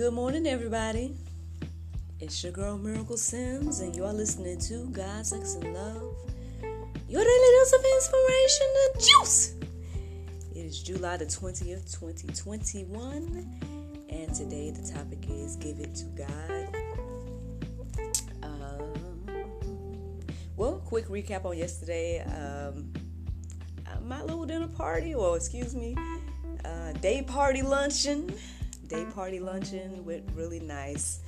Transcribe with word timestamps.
Good 0.00 0.14
morning, 0.14 0.46
everybody. 0.46 1.14
It's 2.20 2.42
your 2.42 2.52
girl 2.52 2.78
Miracle 2.78 3.18
Sims, 3.18 3.80
and 3.80 3.94
you 3.94 4.06
are 4.06 4.14
listening 4.14 4.58
to 4.60 4.86
God, 4.86 5.26
Sex, 5.26 5.56
and 5.56 5.74
Love. 5.74 6.16
Your 7.06 7.22
daily 7.22 7.48
dose 7.58 7.72
of 7.74 7.84
inspiration 7.84 8.66
and 8.86 9.02
juice. 9.04 9.54
It 10.54 10.64
is 10.64 10.82
July 10.82 11.18
the 11.18 11.26
20th, 11.26 12.00
2021, 12.00 13.60
and 14.08 14.34
today 14.34 14.70
the 14.70 14.90
topic 14.90 15.18
is 15.28 15.56
Give 15.56 15.78
It 15.78 15.94
to 15.96 16.06
God. 16.16 16.76
Um, 18.42 19.26
well, 20.56 20.82
quick 20.86 21.08
recap 21.08 21.44
on 21.44 21.58
yesterday. 21.58 22.20
Um, 22.20 22.90
uh, 23.86 24.00
my 24.00 24.22
little 24.22 24.46
dinner 24.46 24.68
party, 24.68 25.14
or 25.14 25.36
excuse 25.36 25.74
me, 25.74 25.94
uh, 26.64 26.92
day 27.02 27.20
party 27.20 27.60
luncheon 27.60 28.32
day 28.90 29.04
party 29.14 29.38
luncheon 29.38 30.04
went 30.04 30.28
really 30.34 30.58
nice. 30.58 31.20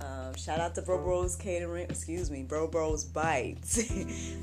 Um, 0.00 0.36
shout 0.36 0.60
out 0.60 0.76
to 0.76 0.82
Bro 0.82 1.02
Bros 1.02 1.34
Catering, 1.34 1.86
excuse 1.90 2.30
me, 2.30 2.44
Bro 2.44 2.68
Bros 2.68 3.04
Bites. 3.04 3.82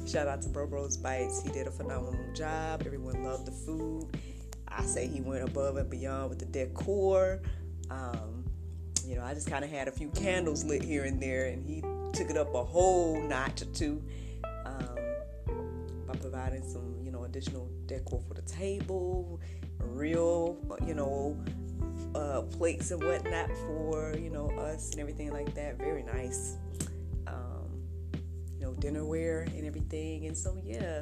shout 0.11 0.27
out 0.27 0.41
to 0.41 0.49
Bro 0.49 0.67
Bros 0.67 0.97
Bites. 0.97 1.41
He 1.41 1.49
did 1.49 1.67
a 1.67 1.71
phenomenal 1.71 2.33
job. 2.33 2.83
Everyone 2.85 3.23
loved 3.23 3.47
the 3.47 3.53
food. 3.53 4.07
I 4.67 4.83
say 4.83 5.07
he 5.07 5.21
went 5.21 5.47
above 5.47 5.77
and 5.77 5.89
beyond 5.89 6.29
with 6.29 6.39
the 6.39 6.45
decor. 6.47 7.41
Um, 7.89 8.43
you 9.05 9.15
know, 9.15 9.23
I 9.23 9.33
just 9.33 9.49
kind 9.49 9.63
of 9.63 9.71
had 9.71 9.87
a 9.87 9.91
few 9.91 10.09
candles 10.09 10.65
lit 10.65 10.83
here 10.83 11.05
and 11.05 11.21
there, 11.21 11.45
and 11.45 11.65
he 11.65 11.79
took 12.11 12.29
it 12.29 12.35
up 12.35 12.53
a 12.53 12.63
whole 12.63 13.21
notch 13.21 13.61
or 13.61 13.65
two 13.65 14.03
um, 14.65 14.97
by 16.05 16.15
providing 16.15 16.67
some, 16.67 16.97
you 17.01 17.11
know, 17.11 17.23
additional 17.23 17.69
decor 17.85 18.21
for 18.27 18.33
the 18.33 18.41
table, 18.41 19.39
real, 19.79 20.57
you 20.85 20.93
know, 20.93 21.41
uh, 22.15 22.41
plates 22.43 22.91
and 22.91 23.03
whatnot 23.03 23.49
for 23.67 24.15
you 24.17 24.29
know 24.29 24.49
us 24.51 24.91
and 24.91 24.99
everything 24.99 25.31
like 25.31 25.53
that. 25.55 25.77
Very 25.77 26.03
nice, 26.03 26.55
um, 27.27 27.83
you 28.57 28.61
know, 28.61 28.71
dinnerware 28.73 29.47
and 29.47 29.65
everything. 29.65 30.25
And 30.27 30.37
so 30.37 30.57
yeah, 30.63 31.01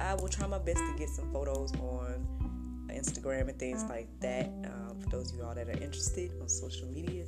I 0.00 0.14
will 0.14 0.28
try 0.28 0.46
my 0.46 0.58
best 0.58 0.78
to 0.78 0.94
get 0.98 1.08
some 1.08 1.32
photos 1.32 1.72
on 1.76 2.26
Instagram 2.88 3.48
and 3.48 3.58
things 3.58 3.84
like 3.84 4.08
that. 4.20 4.46
Um, 4.64 5.00
for 5.00 5.08
those 5.10 5.32
of 5.32 5.38
you 5.38 5.44
all 5.44 5.54
that 5.54 5.68
are 5.68 5.82
interested 5.82 6.32
on 6.40 6.48
social 6.48 6.88
media, 6.88 7.24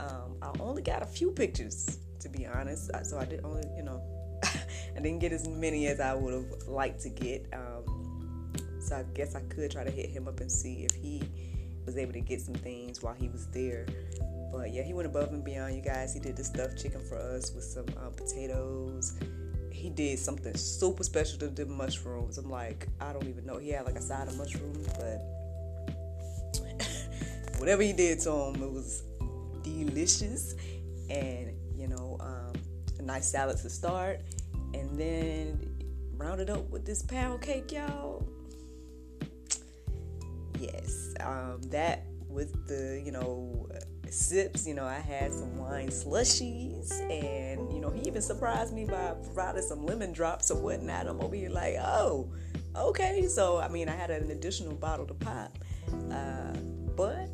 um, 0.00 0.36
I 0.42 0.50
only 0.58 0.82
got 0.82 1.02
a 1.02 1.06
few 1.06 1.30
pictures 1.30 1.98
to 2.20 2.28
be 2.28 2.46
honest. 2.46 2.90
So 3.04 3.18
I 3.18 3.26
did 3.26 3.44
only 3.44 3.64
you 3.76 3.82
know 3.82 4.02
I 4.44 5.00
didn't 5.00 5.18
get 5.18 5.32
as 5.32 5.46
many 5.46 5.86
as 5.88 6.00
I 6.00 6.14
would 6.14 6.32
have 6.32 6.68
liked 6.68 7.02
to 7.02 7.10
get. 7.10 7.46
Um, 7.52 8.52
so 8.80 8.96
I 8.96 9.04
guess 9.14 9.34
I 9.34 9.40
could 9.40 9.70
try 9.70 9.84
to 9.84 9.90
hit 9.90 10.10
him 10.10 10.28
up 10.28 10.40
and 10.40 10.50
see 10.50 10.84
if 10.84 10.94
he 10.94 11.22
was 11.86 11.96
able 11.96 12.12
to 12.12 12.20
get 12.20 12.40
some 12.40 12.54
things 12.54 13.02
while 13.02 13.14
he 13.14 13.28
was 13.28 13.46
there. 13.48 13.86
But 14.52 14.72
yeah, 14.72 14.82
he 14.82 14.92
went 14.92 15.06
above 15.06 15.32
and 15.32 15.44
beyond, 15.44 15.74
you 15.74 15.80
guys. 15.80 16.12
He 16.12 16.20
did 16.20 16.36
the 16.36 16.44
stuffed 16.44 16.82
chicken 16.82 17.00
for 17.08 17.16
us 17.16 17.52
with 17.54 17.64
some 17.64 17.86
um, 18.04 18.12
potatoes. 18.12 19.14
He 19.70 19.90
did 19.90 20.18
something 20.18 20.54
super 20.56 21.04
special 21.04 21.38
to 21.40 21.48
the 21.48 21.66
mushrooms. 21.66 22.38
I'm 22.38 22.50
like, 22.50 22.88
I 23.00 23.12
don't 23.12 23.28
even 23.28 23.46
know. 23.46 23.58
He 23.58 23.70
had 23.70 23.84
like 23.84 23.96
a 23.96 24.02
side 24.02 24.28
of 24.28 24.36
mushrooms, 24.36 24.86
but 24.98 25.22
whatever 27.58 27.82
he 27.82 27.92
did 27.92 28.20
to 28.20 28.30
them, 28.30 28.62
it 28.62 28.72
was 28.72 29.02
delicious. 29.62 30.54
And 31.08 31.52
you 31.74 31.88
know, 31.88 32.16
um, 32.20 32.54
a 32.98 33.02
nice 33.02 33.28
salad 33.28 33.58
to 33.58 33.70
start, 33.70 34.20
and 34.74 34.98
then 34.98 35.60
rounded 36.16 36.48
up 36.50 36.68
with 36.70 36.86
this 36.86 37.02
pound 37.02 37.42
cake, 37.42 37.70
y'all 37.70 38.26
yes, 40.58 41.14
um, 41.20 41.60
that 41.70 42.04
with 42.28 42.66
the 42.68 43.00
you 43.04 43.12
know 43.12 43.68
sips, 44.10 44.66
you 44.66 44.74
know, 44.74 44.84
I 44.84 44.98
had 44.98 45.32
some 45.32 45.56
wine 45.58 45.88
slushies, 45.88 46.92
and 47.10 47.72
you 47.72 47.80
know, 47.80 47.90
he 47.90 48.02
even 48.02 48.22
surprised 48.22 48.74
me 48.74 48.84
by 48.84 49.14
providing 49.24 49.62
some 49.62 49.84
lemon 49.84 50.12
drops 50.12 50.50
or 50.50 50.60
whatnot. 50.60 51.06
I'm 51.06 51.20
over 51.20 51.34
here 51.34 51.50
like, 51.50 51.76
oh, 51.78 52.30
okay. 52.76 53.26
So 53.28 53.58
I 53.58 53.68
mean, 53.68 53.88
I 53.88 53.96
had 53.96 54.10
an 54.10 54.30
additional 54.30 54.74
bottle 54.74 55.06
to 55.06 55.14
pop, 55.14 55.58
uh, 56.10 56.52
but 56.96 57.28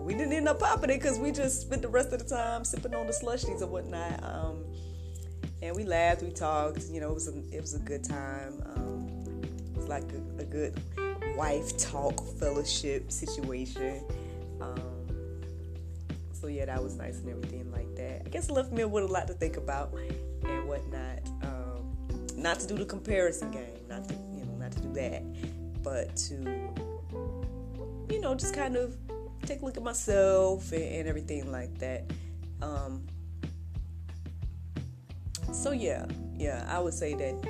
we 0.00 0.14
didn't 0.14 0.32
end 0.32 0.48
up 0.48 0.60
popping 0.60 0.90
it 0.90 1.00
because 1.00 1.18
we 1.18 1.32
just 1.32 1.62
spent 1.62 1.82
the 1.82 1.88
rest 1.88 2.12
of 2.12 2.18
the 2.18 2.34
time 2.34 2.64
sipping 2.64 2.94
on 2.94 3.06
the 3.06 3.12
slushies 3.12 3.62
or 3.62 3.66
whatnot. 3.66 4.22
Um, 4.22 4.64
and 5.60 5.74
we 5.74 5.84
laughed, 5.84 6.22
we 6.22 6.30
talked. 6.30 6.84
You 6.90 7.00
know, 7.00 7.10
it 7.10 7.14
was 7.14 7.28
a, 7.28 7.36
it 7.54 7.60
was 7.60 7.74
a 7.74 7.80
good 7.80 8.04
time. 8.04 8.62
Um, 8.76 9.24
it 9.72 9.76
was 9.76 9.88
like 9.88 10.04
a, 10.12 10.42
a 10.42 10.44
good 10.44 10.80
wife 11.38 11.78
talk 11.78 12.20
fellowship 12.40 13.12
situation. 13.12 14.04
Um, 14.60 15.06
so 16.32 16.48
yeah, 16.48 16.64
that 16.64 16.82
was 16.82 16.96
nice 16.96 17.20
and 17.20 17.30
everything 17.30 17.70
like 17.70 17.94
that. 17.94 18.22
I 18.26 18.28
guess 18.28 18.50
left 18.50 18.72
me 18.72 18.84
with 18.84 19.04
a 19.04 19.06
lot 19.06 19.28
to 19.28 19.34
think 19.34 19.56
about 19.56 19.94
and 19.94 20.68
whatnot. 20.68 21.20
Um, 21.42 21.94
not 22.34 22.58
to 22.58 22.66
do 22.66 22.76
the 22.76 22.84
comparison 22.84 23.52
game, 23.52 23.86
not 23.88 24.08
to 24.08 24.14
you 24.14 24.44
know, 24.46 24.56
not 24.58 24.72
to 24.72 24.80
do 24.80 24.92
that, 24.94 25.22
but 25.84 26.16
to 26.16 26.34
you 28.10 28.20
know, 28.20 28.34
just 28.34 28.52
kind 28.52 28.74
of 28.74 28.96
take 29.46 29.62
a 29.62 29.64
look 29.64 29.76
at 29.76 29.82
myself 29.84 30.72
and, 30.72 30.82
and 30.82 31.08
everything 31.08 31.52
like 31.52 31.78
that. 31.78 32.10
Um, 32.60 33.06
so 35.52 35.70
yeah, 35.70 36.04
yeah, 36.36 36.66
I 36.68 36.80
would 36.80 36.94
say 36.94 37.14
that 37.14 37.48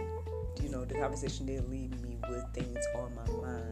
you 0.62 0.68
know 0.68 0.84
the 0.84 0.94
conversation 0.94 1.46
did 1.46 1.66
leave 1.70 1.98
me 2.02 2.18
with 2.28 2.44
things 2.52 2.84
on 2.94 3.14
my 3.14 3.48
mind. 3.48 3.67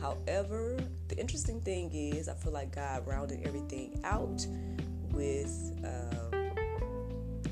However, 0.00 0.78
the 1.08 1.18
interesting 1.18 1.60
thing 1.60 1.90
is, 1.92 2.28
I 2.28 2.34
feel 2.34 2.52
like 2.52 2.74
God 2.74 3.06
rounded 3.06 3.40
everything 3.44 4.00
out 4.04 4.46
with, 5.12 5.72
um, 5.84 6.52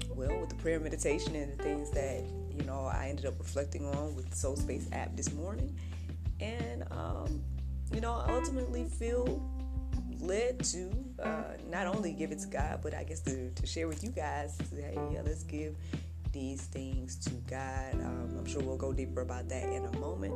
well, 0.08 0.40
with 0.40 0.48
the 0.48 0.54
prayer 0.56 0.80
meditation 0.80 1.36
and 1.36 1.52
the 1.52 1.62
things 1.62 1.90
that 1.90 2.24
you 2.50 2.64
know 2.64 2.86
I 2.86 3.08
ended 3.08 3.26
up 3.26 3.38
reflecting 3.38 3.84
on 3.86 4.14
with 4.16 4.30
the 4.30 4.36
Soul 4.36 4.56
Space 4.56 4.88
app 4.92 5.14
this 5.16 5.32
morning, 5.32 5.76
and 6.40 6.84
um, 6.90 7.42
you 7.92 8.00
know, 8.00 8.14
I 8.14 8.32
ultimately 8.32 8.84
feel 8.84 9.42
led 10.20 10.64
to 10.64 10.90
uh, 11.22 11.42
not 11.70 11.86
only 11.86 12.12
give 12.12 12.32
it 12.32 12.38
to 12.40 12.48
God, 12.48 12.80
but 12.82 12.94
I 12.94 13.04
guess 13.04 13.20
to, 13.20 13.50
to 13.50 13.66
share 13.66 13.88
with 13.88 14.02
you 14.02 14.10
guys. 14.10 14.56
Hey, 14.74 14.98
yeah, 15.12 15.20
let's 15.24 15.42
give 15.42 15.76
these 16.32 16.62
things 16.62 17.16
to 17.16 17.30
God. 17.48 17.94
Um, 17.94 18.36
I'm 18.38 18.46
sure 18.46 18.62
we'll 18.62 18.76
go 18.76 18.92
deeper 18.92 19.20
about 19.20 19.48
that 19.48 19.64
in 19.64 19.84
a 19.84 19.98
moment. 19.98 20.34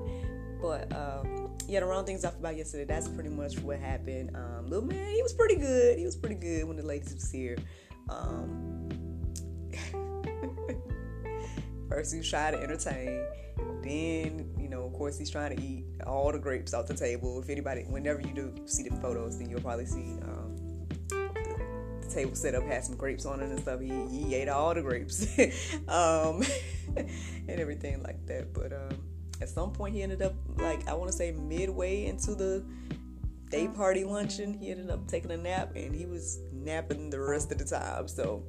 But 0.62 0.94
um, 0.94 1.50
yeah, 1.66 1.80
the 1.80 1.86
wrong 1.86 2.06
things 2.06 2.24
off 2.24 2.38
about 2.38 2.56
yesterday. 2.56 2.84
That's 2.84 3.08
pretty 3.08 3.30
much 3.30 3.58
what 3.58 3.80
happened. 3.80 4.36
Um, 4.36 4.68
little 4.68 4.86
man, 4.86 5.12
he 5.12 5.22
was 5.22 5.32
pretty 5.32 5.56
good. 5.56 5.98
He 5.98 6.04
was 6.04 6.14
pretty 6.14 6.36
good 6.36 6.68
when 6.68 6.76
the 6.76 6.84
ladies 6.84 7.12
was 7.12 7.30
here. 7.30 7.58
Um, 8.08 8.88
first, 11.88 12.12
he 12.12 12.18
was 12.18 12.30
trying 12.30 12.52
to 12.52 12.62
entertain. 12.62 13.24
Then, 13.82 14.54
you 14.56 14.68
know, 14.68 14.84
of 14.84 14.92
course, 14.92 15.18
he's 15.18 15.30
trying 15.30 15.56
to 15.56 15.62
eat 15.62 15.84
all 16.06 16.30
the 16.30 16.38
grapes 16.38 16.72
off 16.72 16.86
the 16.86 16.94
table. 16.94 17.42
If 17.42 17.50
anybody, 17.50 17.82
whenever 17.82 18.20
you 18.20 18.32
do 18.32 18.54
see 18.66 18.84
the 18.84 18.94
photos, 18.96 19.38
then 19.38 19.50
you'll 19.50 19.60
probably 19.60 19.86
see 19.86 20.18
um, 20.22 20.52
table 22.12 22.34
set 22.34 22.54
up 22.54 22.64
had 22.64 22.84
some 22.84 22.96
grapes 22.96 23.24
on 23.24 23.40
it 23.40 23.50
and 23.50 23.60
stuff. 23.60 23.80
He, 23.80 23.88
he 24.08 24.34
ate 24.34 24.48
all 24.48 24.74
the 24.74 24.82
grapes 24.82 25.26
um, 25.88 26.42
and 26.96 27.08
everything 27.48 28.02
like 28.02 28.24
that. 28.26 28.52
But 28.52 28.72
um, 28.72 28.98
at 29.42 29.48
some 29.48 29.72
point, 29.72 29.94
he 29.94 30.02
ended 30.02 30.22
up 30.22 30.34
like 30.58 30.88
I 30.88 30.94
want 30.94 31.10
to 31.10 31.16
say 31.16 31.32
midway 31.32 32.06
into 32.06 32.34
the 32.34 32.64
day 33.50 33.68
party 33.68 34.04
luncheon. 34.04 34.54
He 34.54 34.70
ended 34.70 34.90
up 34.90 35.06
taking 35.08 35.30
a 35.32 35.36
nap, 35.36 35.72
and 35.76 35.94
he 35.94 36.06
was 36.06 36.40
napping 36.52 37.10
the 37.10 37.20
rest 37.20 37.52
of 37.52 37.58
the 37.58 37.64
time. 37.64 38.08
So, 38.08 38.44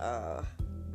uh, 0.00 0.42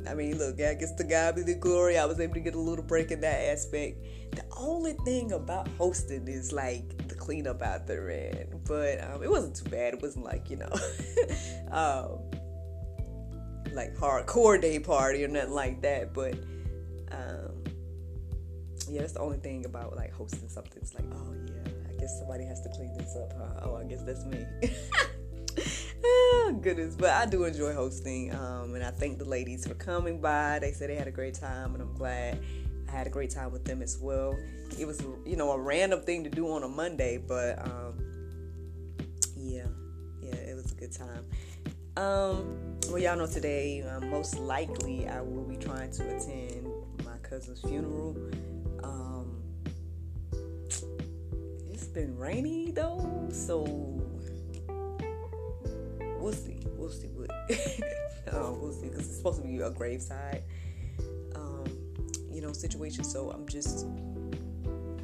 I 0.08 0.14
mean, 0.14 0.38
look, 0.38 0.60
I 0.60 0.74
guess 0.74 0.94
to 0.96 1.04
God 1.04 1.36
be 1.36 1.42
the 1.42 1.54
glory. 1.54 1.98
I 1.98 2.04
was 2.04 2.20
able 2.20 2.34
to 2.34 2.40
get 2.40 2.54
a 2.54 2.60
little 2.60 2.84
break 2.84 3.10
in 3.10 3.20
that 3.22 3.40
aspect. 3.40 4.04
The 4.32 4.44
only 4.56 4.92
thing 5.04 5.32
about 5.32 5.66
hosting 5.78 6.28
is 6.28 6.52
like 6.52 7.08
the 7.08 7.14
cleanup 7.14 7.62
out 7.62 7.86
there, 7.86 8.08
and 8.08 8.62
but 8.64 9.02
um, 9.02 9.22
it 9.22 9.30
wasn't 9.30 9.56
too 9.56 9.70
bad. 9.70 9.94
It 9.94 10.02
wasn't 10.02 10.24
like 10.24 10.50
you 10.50 10.56
know, 10.56 10.72
um, 11.72 12.30
like 13.72 13.96
hardcore 13.96 14.60
day 14.60 14.78
party 14.78 15.24
or 15.24 15.28
nothing 15.28 15.52
like 15.52 15.80
that. 15.82 16.12
But 16.12 16.34
um, 17.12 17.53
yeah, 18.90 19.00
that's 19.00 19.14
the 19.14 19.20
only 19.20 19.38
thing 19.38 19.64
about 19.64 19.96
like 19.96 20.12
hosting 20.12 20.48
something. 20.48 20.78
It's 20.80 20.94
like, 20.94 21.04
oh 21.12 21.34
yeah, 21.46 21.72
I 21.88 22.00
guess 22.00 22.18
somebody 22.18 22.44
has 22.44 22.60
to 22.62 22.68
clean 22.70 22.96
this 22.96 23.16
up. 23.16 23.32
Huh? 23.36 23.68
Oh, 23.68 23.76
I 23.76 23.84
guess 23.84 24.02
that's 24.02 24.24
me. 24.24 24.44
oh, 26.04 26.58
goodness, 26.60 26.96
but 26.96 27.10
I 27.10 27.26
do 27.26 27.44
enjoy 27.44 27.72
hosting, 27.72 28.34
um, 28.34 28.74
and 28.74 28.84
I 28.84 28.90
thank 28.90 29.18
the 29.18 29.24
ladies 29.24 29.66
for 29.66 29.74
coming 29.74 30.20
by. 30.20 30.58
They 30.60 30.72
said 30.72 30.90
they 30.90 30.96
had 30.96 31.08
a 31.08 31.12
great 31.12 31.34
time, 31.34 31.74
and 31.74 31.82
I'm 31.82 31.94
glad 31.94 32.40
I 32.88 32.92
had 32.92 33.06
a 33.06 33.10
great 33.10 33.30
time 33.30 33.52
with 33.52 33.64
them 33.64 33.82
as 33.82 33.98
well. 33.98 34.36
It 34.78 34.86
was, 34.86 35.02
you 35.24 35.36
know, 35.36 35.52
a 35.52 35.58
random 35.58 36.00
thing 36.02 36.24
to 36.24 36.30
do 36.30 36.50
on 36.50 36.62
a 36.62 36.68
Monday, 36.68 37.18
but 37.18 37.58
um, 37.66 37.94
yeah, 39.36 39.66
yeah, 40.20 40.34
it 40.34 40.54
was 40.54 40.72
a 40.72 40.74
good 40.74 40.92
time. 40.92 41.24
Um, 41.96 42.78
well, 42.88 42.98
y'all 42.98 43.16
know 43.16 43.26
today, 43.26 43.82
um, 43.82 44.10
most 44.10 44.38
likely, 44.38 45.06
I 45.08 45.20
will 45.20 45.44
be 45.44 45.56
trying 45.56 45.92
to 45.92 46.16
attend 46.16 46.66
my 47.04 47.16
cousin's 47.22 47.60
funeral. 47.60 48.16
Been 51.94 52.18
rainy 52.18 52.72
though, 52.72 53.28
so 53.30 53.62
we'll 56.18 56.32
see. 56.32 56.58
We'll 56.76 56.90
see 56.90 57.06
what. 57.06 57.30
um, 58.32 58.60
we'll 58.60 58.72
see 58.72 58.88
because 58.88 59.06
it's 59.06 59.16
supposed 59.16 59.40
to 59.40 59.46
be 59.46 59.58
a 59.58 59.70
graveside, 59.70 60.42
um, 61.36 61.64
you 62.32 62.42
know, 62.42 62.52
situation. 62.52 63.04
So 63.04 63.30
I'm 63.30 63.46
just, 63.46 63.86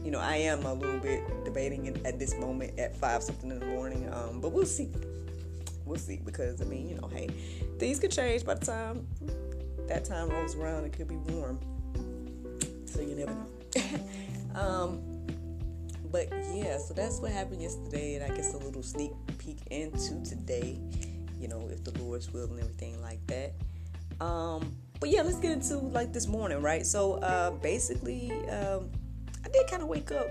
you 0.04 0.10
know, 0.10 0.18
I 0.18 0.36
am 0.36 0.66
a 0.66 0.74
little 0.74 0.98
bit 0.98 1.22
debating 1.44 1.86
it 1.86 2.04
at 2.04 2.18
this 2.18 2.36
moment 2.38 2.78
at 2.78 2.96
five 2.96 3.22
something 3.22 3.52
in 3.52 3.60
the 3.60 3.66
morning. 3.66 4.12
Um, 4.12 4.40
but 4.40 4.50
we'll 4.50 4.66
see. 4.66 4.90
We'll 5.84 5.98
see 5.98 6.20
because 6.24 6.60
I 6.60 6.64
mean, 6.64 6.88
you 6.88 6.96
know, 6.96 7.06
hey, 7.06 7.28
things 7.78 8.00
could 8.00 8.10
change 8.10 8.44
by 8.44 8.54
the 8.54 8.66
time 8.66 9.06
that 9.86 10.04
time 10.04 10.28
rolls 10.28 10.56
around. 10.56 10.86
It 10.86 10.92
could 10.92 11.08
be 11.08 11.16
warm, 11.16 11.60
so 12.84 13.00
you 13.00 13.14
never 13.14 13.32
know. 13.32 13.46
um, 14.60 15.09
but 16.10 16.28
yeah, 16.52 16.78
so 16.78 16.94
that's 16.94 17.18
what 17.20 17.30
happened 17.30 17.62
yesterday, 17.62 18.14
and 18.14 18.24
I 18.24 18.34
guess 18.34 18.54
a 18.54 18.58
little 18.58 18.82
sneak 18.82 19.12
peek 19.38 19.58
into 19.70 20.22
today. 20.22 20.78
You 21.38 21.48
know, 21.48 21.68
if 21.70 21.84
the 21.84 21.98
Lord's 22.02 22.32
will 22.32 22.50
and 22.50 22.60
everything 22.60 23.00
like 23.00 23.24
that. 23.28 23.52
Um, 24.24 24.76
but 25.00 25.08
yeah, 25.08 25.22
let's 25.22 25.38
get 25.38 25.52
into 25.52 25.78
like 25.78 26.12
this 26.12 26.26
morning, 26.26 26.60
right? 26.60 26.84
So 26.84 27.14
uh, 27.14 27.52
basically, 27.52 28.30
um, 28.48 28.90
I 29.44 29.48
did 29.48 29.66
kind 29.68 29.82
of 29.82 29.88
wake 29.88 30.12
up. 30.12 30.26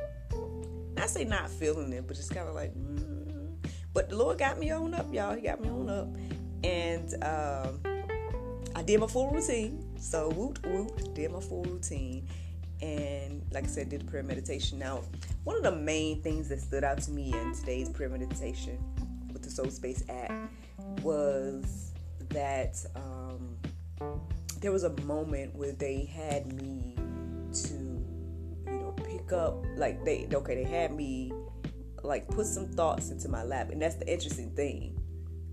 I 0.97 1.07
say 1.07 1.23
not 1.23 1.49
feeling 1.49 1.91
it, 1.93 2.05
but 2.07 2.15
just 2.15 2.33
kind 2.33 2.47
of 2.47 2.55
like. 2.55 2.73
Mm. 2.75 3.57
But 3.93 4.09
the 4.09 4.17
Lord 4.17 4.37
got 4.37 4.59
me 4.59 4.69
on 4.69 4.93
up, 4.93 5.11
y'all. 5.11 5.35
He 5.35 5.41
got 5.41 5.61
me 5.61 5.69
on 5.69 5.89
up, 5.89 6.07
and 6.63 7.23
um, 7.23 7.79
I 8.75 8.83
did 8.83 8.99
my 8.99 9.07
full 9.07 9.31
routine. 9.31 9.83
So 9.97 10.29
woot 10.29 10.63
woot, 10.65 11.15
did 11.15 11.31
my 11.31 11.39
full 11.39 11.63
routine, 11.63 12.27
and 12.81 13.43
like 13.51 13.65
I 13.65 13.67
said, 13.67 13.89
did 13.89 14.07
prayer 14.07 14.23
meditation. 14.23 14.79
Now, 14.79 15.01
one 15.43 15.55
of 15.55 15.63
the 15.63 15.75
main 15.75 16.21
things 16.21 16.49
that 16.49 16.61
stood 16.61 16.83
out 16.83 16.99
to 17.01 17.11
me 17.11 17.33
in 17.33 17.53
today's 17.53 17.89
prayer 17.89 18.09
meditation 18.09 18.77
with 19.33 19.43
the 19.43 19.49
Soul 19.49 19.69
Space 19.69 20.03
app 20.09 20.31
was 21.01 21.91
that 22.29 22.83
um, 22.95 23.57
there 24.61 24.71
was 24.71 24.83
a 24.83 25.01
moment 25.01 25.55
where 25.55 25.71
they 25.71 26.05
had 26.05 26.53
me 26.53 26.95
to, 27.53 27.73
you 27.73 28.79
know, 28.79 28.93
pick 29.03 29.31
up 29.33 29.65
like 29.75 30.03
they 30.05 30.27
okay 30.33 30.55
they 30.55 30.63
had 30.63 30.93
me 30.93 31.31
like 32.03 32.27
put 32.29 32.45
some 32.45 32.67
thoughts 32.67 33.09
into 33.09 33.27
my 33.29 33.43
lap, 33.43 33.69
and 33.71 33.81
that's 33.81 33.95
the 33.95 34.11
interesting 34.11 34.51
thing 34.51 34.99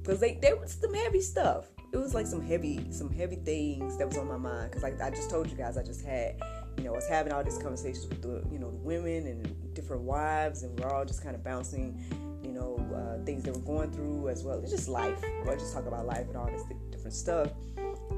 because 0.03 0.21
they 0.21 0.39
there 0.41 0.57
was 0.57 0.73
some 0.81 0.95
heavy 0.95 1.21
stuff. 1.21 1.67
It 1.93 1.97
was 1.99 2.15
like 2.15 2.27
some 2.27 2.43
heavy 2.43 2.93
some 2.93 3.11
heavy 3.11 3.37
things 3.37 3.97
that 3.99 4.07
was 4.07 4.19
on 4.19 4.29
my 4.29 4.37
mind 4.37 4.71
because 4.71 4.83
like 4.83 5.01
I 5.01 5.11
just 5.11 5.31
told 5.31 5.51
you 5.51 5.57
guys 5.57 5.77
I 5.77 5.83
just 5.83 6.05
had 6.05 6.41
you 6.77 6.85
know, 6.85 6.93
I 6.93 6.97
was 6.97 7.09
having 7.09 7.33
all 7.33 7.43
these 7.43 7.59
conversations 7.59 8.07
with 8.07 8.23
the, 8.23 8.43
you 8.51 8.59
know, 8.59 8.71
the 8.71 8.77
women 8.79 9.27
and 9.27 9.75
different 9.75 10.03
wives, 10.03 10.63
and 10.63 10.79
we're 10.79 10.91
all 10.91 11.05
just 11.05 11.23
kind 11.23 11.35
of 11.35 11.43
bouncing, 11.43 12.01
you 12.43 12.53
know, 12.53 12.77
uh, 12.95 13.25
things 13.25 13.43
that 13.45 13.55
we're 13.55 13.63
going 13.63 13.91
through 13.91 14.29
as 14.29 14.43
well. 14.43 14.59
It's 14.61 14.71
just 14.71 14.89
life. 14.89 15.23
We're 15.45 15.57
just 15.57 15.73
talking 15.73 15.89
about 15.89 16.07
life 16.07 16.27
and 16.29 16.37
all 16.37 16.47
this 16.47 16.63
different 16.91 17.15
stuff. 17.15 17.51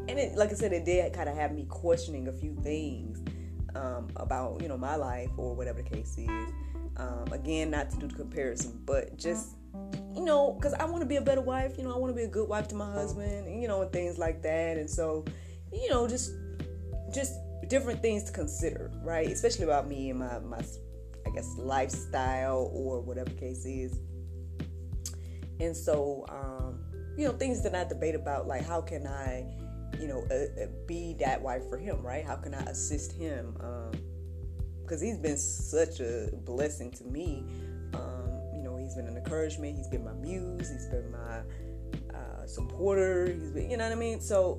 And 0.09 0.19
it, 0.19 0.37
like 0.37 0.51
I 0.51 0.55
said, 0.55 0.73
it 0.73 0.85
did 0.85 1.13
kind 1.13 1.29
of 1.29 1.37
have 1.37 1.53
me 1.53 1.67
questioning 1.69 2.29
a 2.29 2.33
few 2.33 2.55
things 2.63 3.21
um, 3.75 4.09
about, 4.17 4.61
you 4.63 4.69
know, 4.69 4.77
my 4.77 4.97
life 4.97 5.31
or 5.37 5.55
whatever 5.55 5.83
the 5.83 5.89
case 5.89 6.17
is. 6.19 6.53
Um, 6.97 7.33
again, 7.33 7.71
not 7.71 7.91
to 7.91 7.97
do 7.97 8.09
the 8.09 8.15
comparison, 8.15 8.81
but 8.85 9.17
just 9.17 9.55
you 10.15 10.25
know, 10.25 10.53
because 10.53 10.75
I 10.75 10.85
want 10.85 11.03
to 11.03 11.07
be 11.07 11.17
a 11.17 11.21
better 11.21 11.41
wife. 11.41 11.79
You 11.79 11.85
know, 11.85 11.95
I 11.95 11.99
want 11.99 12.11
to 12.11 12.17
be 12.17 12.25
a 12.25 12.29
good 12.29 12.49
wife 12.49 12.69
to 12.69 12.75
my 12.75 12.91
husband, 12.91 13.47
and, 13.47 13.63
you 13.63 13.69
know, 13.69 13.83
and 13.83 13.93
things 13.93 14.19
like 14.19 14.43
that. 14.43 14.77
And 14.77 14.89
so, 14.89 15.25
you 15.73 15.89
know, 15.91 16.09
just 16.09 16.33
just 17.13 17.35
different 17.67 18.01
things 18.01 18.25
to 18.25 18.33
consider, 18.33 18.91
right? 19.03 19.29
Especially 19.29 19.65
about 19.65 19.89
me 19.89 20.11
and 20.11 20.19
my, 20.19 20.39
my 20.39 20.61
I 21.27 21.31
guess, 21.31 21.57
lifestyle 21.59 22.71
or 22.73 23.01
whatever 23.01 23.31
case 23.31 23.65
is. 23.65 23.99
And 25.61 25.77
so, 25.77 26.25
um, 26.29 26.81
you 27.17 27.27
know, 27.27 27.33
things 27.33 27.63
that 27.63 27.75
I 27.75 27.85
debate 27.85 28.15
about, 28.15 28.47
like 28.47 28.65
how 28.65 28.81
can 28.81 29.07
I, 29.07 29.45
you 30.01 30.07
know, 30.07 30.25
uh, 30.31 30.63
uh 30.63 30.67
be 30.87 31.15
that 31.19 31.43
wife 31.43 31.69
for 31.69 31.77
him, 31.77 32.01
right? 32.03 32.25
How 32.25 32.37
can 32.37 32.55
I 32.55 32.63
assist 32.63 33.13
him? 33.13 33.53
Because 34.83 35.03
um, 35.03 35.07
he's 35.07 35.19
been 35.19 35.37
such 35.37 36.01
a 36.01 36.31
blessing 36.45 36.91
to 36.93 37.05
me. 37.05 37.45
Um, 37.95 38.31
you 38.55 38.63
know, 38.63 38.77
he's 38.77 38.95
been 38.95 39.09
an 39.09 39.17
encouragement. 39.17 39.77
He's 39.77 39.89
been 39.89 40.05
my 40.05 40.13
muse. 40.13 40.71
He's 40.71 40.87
been 40.87 41.11
my 41.11 41.41
uh, 42.17 42.47
supporter. 42.47 43.33
He's 43.33 43.51
been, 43.51 43.71
you 43.71 43.77
know 43.77 43.85
what 43.85 43.93
I 43.93 43.97
mean? 43.97 44.21
So, 44.21 44.59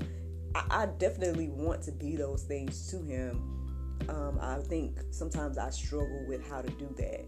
I, 0.56 0.63
I 0.69 0.86
definitely 0.98 1.50
want 1.50 1.81
to 1.84 1.92
be 1.92 2.16
those 2.16 2.44
things 2.44 2.90
to 2.92 3.01
him. 3.01 3.60
Um, 4.07 4.40
I 4.42 4.57
think 4.57 5.00
sometimes 5.12 5.57
I 5.57 5.69
struggle 5.69 6.25
with 6.28 6.48
how 6.50 6.62
to 6.62 6.69
do 6.69 6.94
that. 6.98 7.25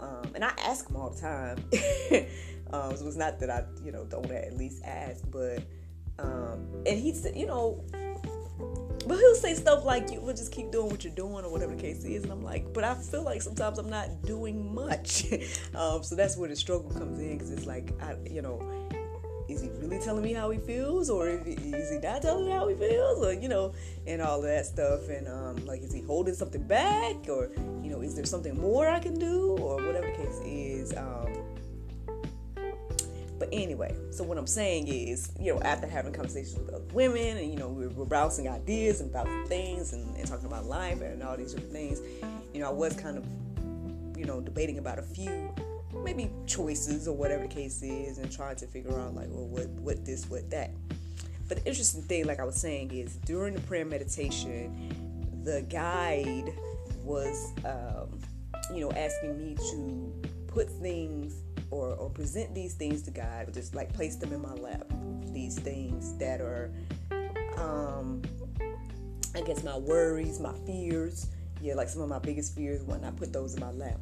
Um, 0.00 0.32
and 0.34 0.44
I 0.44 0.52
ask 0.64 0.88
him 0.88 0.96
all 0.96 1.10
the 1.10 1.20
time. 1.20 1.58
um, 2.72 2.96
so 2.96 3.06
it's 3.06 3.16
not 3.16 3.38
that 3.40 3.50
I, 3.50 3.64
you 3.84 3.92
know, 3.92 4.04
don't 4.04 4.30
at 4.30 4.56
least 4.56 4.82
ask, 4.84 5.24
but 5.30 5.62
um, 6.18 6.82
and 6.86 6.98
he 6.98 7.12
said, 7.12 7.36
you 7.36 7.46
know, 7.46 7.84
but 9.06 9.18
he'll 9.18 9.34
say 9.34 9.54
stuff 9.54 9.84
like, 9.84 10.10
"You 10.10 10.20
will 10.20 10.34
just 10.34 10.52
keep 10.52 10.70
doing 10.70 10.88
what 10.90 11.04
you're 11.04 11.14
doing," 11.14 11.44
or 11.44 11.50
whatever 11.50 11.74
the 11.74 11.80
case 11.80 12.04
is. 12.04 12.22
And 12.22 12.32
I'm 12.32 12.42
like, 12.42 12.72
but 12.72 12.84
I 12.84 12.94
feel 12.94 13.22
like 13.22 13.42
sometimes 13.42 13.78
I'm 13.78 13.90
not 13.90 14.22
doing 14.22 14.74
much. 14.74 15.24
um, 15.74 16.02
so 16.02 16.14
that's 16.14 16.36
where 16.36 16.48
the 16.48 16.56
struggle 16.56 16.90
comes 16.90 17.18
in 17.18 17.32
because 17.32 17.50
it's 17.50 17.66
like, 17.66 17.92
I, 18.00 18.16
you 18.28 18.42
know, 18.42 18.60
is 19.52 19.62
he 19.62 19.68
really 19.80 19.98
telling 19.98 20.22
me 20.22 20.32
how 20.32 20.50
he 20.50 20.58
feels? 20.58 21.10
Or 21.10 21.28
is 21.28 21.90
he 21.90 21.98
not 21.98 22.22
telling 22.22 22.46
me 22.46 22.52
how 22.52 22.68
he 22.68 22.74
feels? 22.74 23.24
Or 23.24 23.32
you 23.32 23.48
know 23.48 23.72
and 24.06 24.20
all 24.20 24.38
of 24.38 24.44
that 24.44 24.66
stuff. 24.66 25.08
And 25.08 25.28
um, 25.28 25.64
like 25.66 25.82
is 25.82 25.92
he 25.92 26.02
holding 26.02 26.34
something 26.34 26.62
back? 26.66 27.16
Or 27.28 27.50
you 27.82 27.90
know 27.90 28.00
is 28.00 28.14
there 28.14 28.24
something 28.24 28.58
more 28.60 28.88
i 28.88 28.98
can 28.98 29.18
do? 29.18 29.56
Or 29.58 29.76
whatever 29.76 30.06
the 30.06 30.16
case 30.16 30.40
is 30.44 30.96
um, 30.96 31.32
but 33.42 33.48
anyway 33.50 33.92
so 34.12 34.22
what 34.22 34.38
i'm 34.38 34.46
saying 34.46 34.86
is 34.86 35.32
you 35.40 35.52
know 35.52 35.60
after 35.62 35.84
having 35.84 36.12
conversations 36.12 36.56
with 36.56 36.68
other 36.68 36.84
women 36.92 37.38
and 37.38 37.50
you 37.50 37.56
know 37.56 37.68
we're, 37.68 37.88
we're 37.88 38.04
bouncing 38.04 38.48
ideas 38.48 39.00
and 39.00 39.10
about 39.10 39.26
things 39.48 39.92
and, 39.92 40.16
and 40.16 40.28
talking 40.28 40.46
about 40.46 40.64
life 40.64 41.00
and 41.00 41.22
all 41.24 41.36
these 41.36 41.52
different 41.52 41.72
things 41.72 42.00
you 42.54 42.60
know 42.60 42.68
i 42.68 42.72
was 42.72 42.94
kind 42.94 43.18
of 43.18 43.24
you 44.16 44.24
know 44.24 44.40
debating 44.40 44.78
about 44.78 44.96
a 44.96 45.02
few 45.02 45.52
maybe 46.04 46.30
choices 46.46 47.06
or 47.06 47.16
whatever 47.16 47.42
the 47.42 47.54
case 47.54 47.82
is 47.82 48.18
and 48.18 48.30
trying 48.30 48.56
to 48.56 48.66
figure 48.66 48.98
out 48.98 49.14
like 49.14 49.28
well 49.30 49.46
what 49.46 49.68
what 49.80 50.04
this 50.04 50.28
what 50.28 50.48
that. 50.50 50.70
But 51.48 51.58
the 51.58 51.66
interesting 51.66 52.02
thing 52.02 52.24
like 52.26 52.40
i 52.40 52.44
was 52.44 52.56
saying 52.56 52.92
is 52.92 53.16
during 53.26 53.52
the 53.52 53.60
prayer 53.62 53.84
meditation 53.84 55.12
the 55.44 55.62
guide 55.62 56.52
was 57.04 57.52
um, 57.64 58.20
you 58.74 58.80
know 58.80 58.92
asking 58.92 59.36
me 59.38 59.56
to 59.56 60.12
put 60.46 60.70
things 60.70 61.34
or, 61.70 61.94
or 61.94 62.10
present 62.10 62.54
these 62.54 62.74
things 62.74 63.02
to 63.02 63.10
god 63.10 63.52
just 63.52 63.74
like 63.74 63.92
place 63.92 64.16
them 64.16 64.32
in 64.32 64.40
my 64.40 64.52
lap 64.54 64.84
these 65.32 65.58
things 65.58 66.16
that 66.18 66.40
are 66.40 66.70
um 67.58 68.22
i 69.34 69.40
guess 69.42 69.62
my 69.62 69.76
worries 69.76 70.38
my 70.40 70.54
fears. 70.66 71.26
Yeah 71.60 71.74
like 71.74 71.88
some 71.88 72.02
of 72.02 72.08
my 72.08 72.18
biggest 72.18 72.54
fears 72.54 72.82
when 72.82 73.04
i 73.04 73.10
put 73.10 73.32
those 73.32 73.54
in 73.54 73.60
my 73.60 73.70
lap 73.72 73.98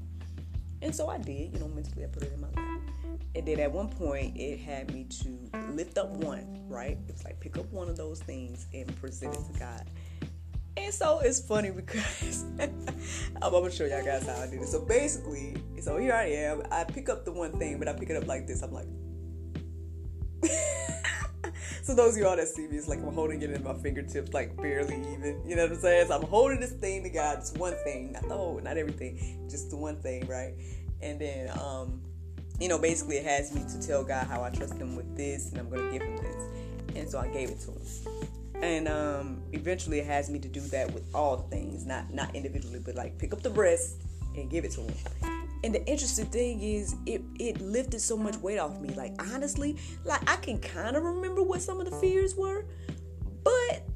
and 0.82 0.94
so 0.94 1.08
I 1.08 1.18
did, 1.18 1.52
you 1.52 1.58
know, 1.58 1.68
mentally 1.68 2.04
I 2.04 2.08
put 2.08 2.22
it 2.22 2.32
in 2.32 2.40
my 2.40 2.49
lap. 2.49 2.80
And 3.34 3.46
then 3.46 3.60
at 3.60 3.70
one 3.70 3.88
point 3.88 4.37
it 4.37 4.58
had 4.58 4.92
me 4.92 5.04
to 5.22 5.38
lift 5.72 5.99
up 5.99 6.08
one, 6.10 6.64
right? 6.68 6.99
It 7.08 7.12
was 7.12 7.25
like 7.25 7.38
pick 7.40 7.58
up 7.58 7.70
one 7.70 7.88
of 7.88 7.96
those 7.96 8.20
things 8.20 8.66
and 8.75 8.94
present 9.00 9.34
it 9.34 9.52
to 9.52 9.58
God. 9.58 9.87
And 10.76 10.92
so 10.92 11.20
it's 11.20 11.40
funny 11.40 11.70
because 11.76 12.44
I'm 12.58 13.52
gonna 13.52 13.70
show 13.70 13.84
y'all 13.84 14.04
guys 14.04 14.26
how 14.26 14.37
I 14.37 14.46
did 14.46 14.62
it. 14.62 14.68
So 14.68 14.80
basically, 14.80 15.56
so 15.80 15.99
here 15.99 16.14
I 16.14 16.25
am. 16.25 16.62
I 16.70 16.84
pick 16.84 17.08
up 17.08 17.25
the 17.25 17.32
one 17.32 17.58
thing, 17.58 17.78
but 17.78 17.88
I 17.88 17.92
pick 17.92 18.10
it 18.10 18.16
up 18.16 18.26
like 18.26 18.46
this. 18.46 18.62
I'm 18.62 18.72
like 18.72 18.87
So 21.83 21.95
those 21.95 22.15
of 22.17 22.23
y'all 22.23 22.37
that 22.37 22.49
see 22.49 22.67
me, 22.69 22.77
it's 22.77 22.89
like 22.89 23.00
I'm 23.00 23.12
holding 23.12 23.43
it 23.43 23.50
in 23.50 23.65
my 23.65 23.75
fingertips, 23.75 24.33
like 24.33 24.57
barely 24.57 24.97
even. 25.12 25.41
You 25.47 25.57
know 25.57 25.62
what 25.62 25.73
I'm 25.73 25.79
saying? 25.79 26.09
So 26.09 26.17
I'm 26.17 26.23
holding 26.23 26.61
this 26.61 26.73
thing 26.73 27.03
to 27.03 27.11
God, 27.11 27.39
it's 27.39 27.53
one 27.53 27.75
thing, 27.85 28.12
not 28.12 28.29
the 28.29 28.37
whole, 28.37 28.61
not 28.61 28.77
everything, 28.77 29.47
just 29.49 29.71
the 29.71 29.77
one 29.77 29.97
thing, 29.97 30.27
right? 30.27 30.55
And 31.00 31.21
then, 31.21 31.50
um, 31.59 32.00
you 32.61 32.69
know, 32.69 32.79
basically 32.79 33.17
it 33.17 33.25
has 33.25 33.55
me 33.55 33.62
to 33.69 33.87
tell 33.87 34.05
God 34.05 34.27
how 34.27 34.43
I 34.43 34.50
trust 34.50 34.75
Him 34.75 34.95
with 34.95 35.17
this, 35.17 35.50
and 35.50 35.59
I'm 35.59 35.71
gonna 35.71 35.91
give 35.91 36.03
Him 36.03 36.17
this. 36.17 36.97
And 36.97 37.09
so 37.09 37.19
I 37.19 37.29
gave 37.29 37.50
it 37.50 37.61
to 37.61 37.71
Him. 37.73 38.62
And 38.62 38.89
um, 38.89 39.43
eventually, 39.53 40.00
it 40.00 40.07
has 40.07 40.29
me 40.29 40.39
to 40.39 40.49
do 40.49 40.61
that 40.61 40.93
with 40.93 41.05
all 41.15 41.39
things, 41.50 41.87
not 41.87 42.12
not 42.12 42.35
individually, 42.35 42.81
but 42.85 42.95
like 42.95 43.19
pick 43.19 43.33
up 43.33 43.43
the 43.43 43.50
breast 43.50 44.03
and 44.37 44.50
give 44.50 44.65
it 44.65 44.73
to 44.73 44.83
Him 44.83 45.39
and 45.62 45.75
the 45.75 45.85
interesting 45.87 46.26
thing 46.26 46.62
is 46.62 46.95
it 47.07 47.23
it 47.38 47.61
lifted 47.61 48.00
so 48.00 48.17
much 48.17 48.37
weight 48.37 48.59
off 48.59 48.81
me. 48.81 48.90
Like 48.90 49.14
honestly 49.33 49.76
like 50.05 50.29
i 50.31 50.37
can 50.37 50.59
kind 50.59 50.97
of 50.97 51.02
remember 51.02 51.43
what 51.43 51.62
some 51.62 51.81
of 51.81 51.90
the 51.90 51.97
fears 51.97 52.35
were 52.35 52.67
but 53.45 53.87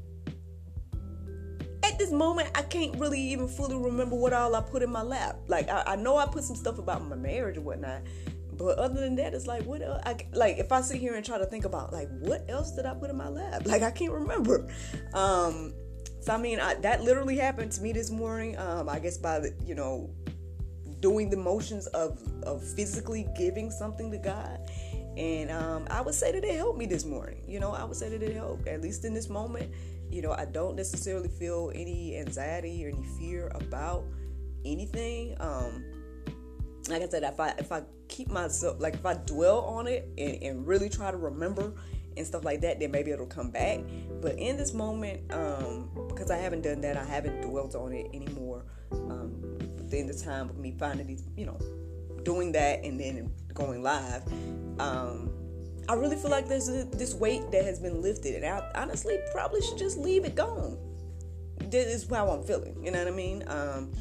at 1.83 1.97
this 1.99 2.11
moment 2.11 2.49
i 2.55 2.61
can't 2.61 2.97
really 2.97 3.19
even 3.19 3.47
fully 3.47 3.75
remember 3.75 4.15
what 4.15 4.33
all 4.33 4.55
i 4.55 4.61
put 4.61 4.83
in 4.83 4.91
my 4.91 5.01
lap. 5.01 5.37
Like 5.47 5.69
i, 5.69 5.83
I 5.87 5.95
know 5.95 6.17
i 6.17 6.25
put 6.25 6.43
some 6.43 6.55
stuff 6.55 6.77
about 6.77 7.03
my 7.07 7.15
marriage 7.15 7.57
and 7.57 7.65
whatnot 7.65 8.01
but 8.57 8.77
other 8.77 9.01
than 9.01 9.15
that 9.17 9.33
it's 9.33 9.47
like 9.47 9.63
what 9.63 9.81
else 9.81 10.01
I, 10.05 10.15
like 10.31 10.59
if 10.59 10.71
i 10.71 10.79
sit 10.81 10.97
here 10.97 11.15
and 11.15 11.25
try 11.25 11.37
to 11.37 11.45
think 11.45 11.65
about 11.65 11.91
like 11.91 12.07
what 12.19 12.45
else 12.47 12.71
did 12.71 12.85
i 12.85 12.93
put 12.93 13.09
in 13.09 13.17
my 13.17 13.27
lap? 13.27 13.63
Like 13.65 13.81
i 13.81 13.91
can't 13.91 14.13
remember. 14.13 14.67
Um 15.13 15.73
so 16.21 16.33
i 16.33 16.37
mean 16.37 16.59
I, 16.59 16.75
that 16.75 17.03
literally 17.03 17.37
happened 17.37 17.71
to 17.73 17.81
me 17.81 17.91
this 17.91 18.11
morning. 18.11 18.57
Um 18.57 18.87
i 18.89 18.99
guess 18.99 19.17
by 19.17 19.39
the 19.39 19.53
you 19.65 19.75
know 19.75 20.09
doing 20.99 21.29
the 21.29 21.37
motions 21.37 21.87
of 21.87 22.19
of 22.43 22.63
physically 22.63 23.27
giving 23.37 23.71
something 23.71 24.11
to 24.11 24.17
God. 24.17 24.59
And 25.17 25.49
um, 25.49 25.87
I 25.89 26.01
would 26.01 26.13
say 26.13 26.31
that 26.33 26.43
it 26.43 26.55
helped 26.55 26.77
me 26.77 26.85
this 26.85 27.05
morning. 27.05 27.41
You 27.47 27.59
know, 27.59 27.71
I 27.71 27.85
would 27.85 27.95
say 27.95 28.09
that 28.09 28.21
it 28.21 28.35
helped, 28.35 28.67
at 28.67 28.81
least 28.81 29.05
in 29.05 29.13
this 29.13 29.29
moment. 29.29 29.71
You 30.11 30.21
know, 30.21 30.31
I 30.31 30.45
don't 30.45 30.75
necessarily 30.75 31.29
feel 31.29 31.71
any 31.73 32.17
anxiety 32.17 32.85
or 32.85 32.89
any 32.89 33.03
fear 33.17 33.51
about 33.55 34.03
anything. 34.65 35.35
Um, 35.39 35.83
like 36.89 37.01
I 37.01 37.07
said, 37.07 37.23
if 37.23 37.39
I 37.39 37.49
if 37.57 37.71
I 37.71 37.83
keep 38.07 38.29
myself 38.29 38.79
like 38.79 38.95
if 38.95 39.05
I 39.05 39.15
dwell 39.15 39.61
on 39.61 39.87
it 39.87 40.07
and, 40.17 40.43
and 40.43 40.67
really 40.67 40.89
try 40.89 41.11
to 41.11 41.17
remember 41.17 41.73
and 42.17 42.25
stuff 42.25 42.45
like 42.45 42.61
that, 42.61 42.79
then 42.79 42.91
maybe 42.91 43.11
it'll 43.11 43.25
come 43.25 43.51
back. 43.51 43.79
But 44.21 44.37
in 44.37 44.57
this 44.57 44.73
moment, 44.73 45.31
um, 45.33 45.89
because 46.07 46.31
I 46.31 46.37
haven't 46.37 46.61
done 46.61 46.81
that, 46.81 46.97
I 46.97 47.03
haven't 47.03 47.41
dwelt 47.41 47.75
on 47.75 47.93
it 47.93 48.07
anymore. 48.13 48.65
Um, 48.91 49.24
within 49.85 50.07
the 50.07 50.13
time 50.13 50.49
of 50.49 50.57
me 50.57 50.75
these, 51.05 51.23
you 51.37 51.45
know, 51.45 51.59
doing 52.23 52.51
that 52.53 52.83
and 52.83 52.99
then 52.99 53.31
going 53.53 53.83
live, 53.83 54.23
um, 54.79 55.29
I 55.87 55.93
really 55.93 56.15
feel 56.15 56.31
like 56.31 56.47
there's 56.47 56.67
a, 56.67 56.85
this 56.85 57.13
weight 57.13 57.51
that 57.51 57.63
has 57.63 57.79
been 57.79 58.01
lifted, 58.01 58.43
and 58.43 58.45
I 58.45 58.71
honestly 58.73 59.19
probably 59.31 59.61
should 59.61 59.77
just 59.77 59.97
leave 59.97 60.25
it 60.25 60.35
gone. 60.35 60.77
This 61.69 62.03
is 62.03 62.09
how 62.09 62.29
I'm 62.29 62.43
feeling. 62.43 62.83
You 62.83 62.91
know 62.91 62.99
what 62.99 63.07
I 63.07 63.15
mean? 63.15 63.43
Um, 63.47 63.91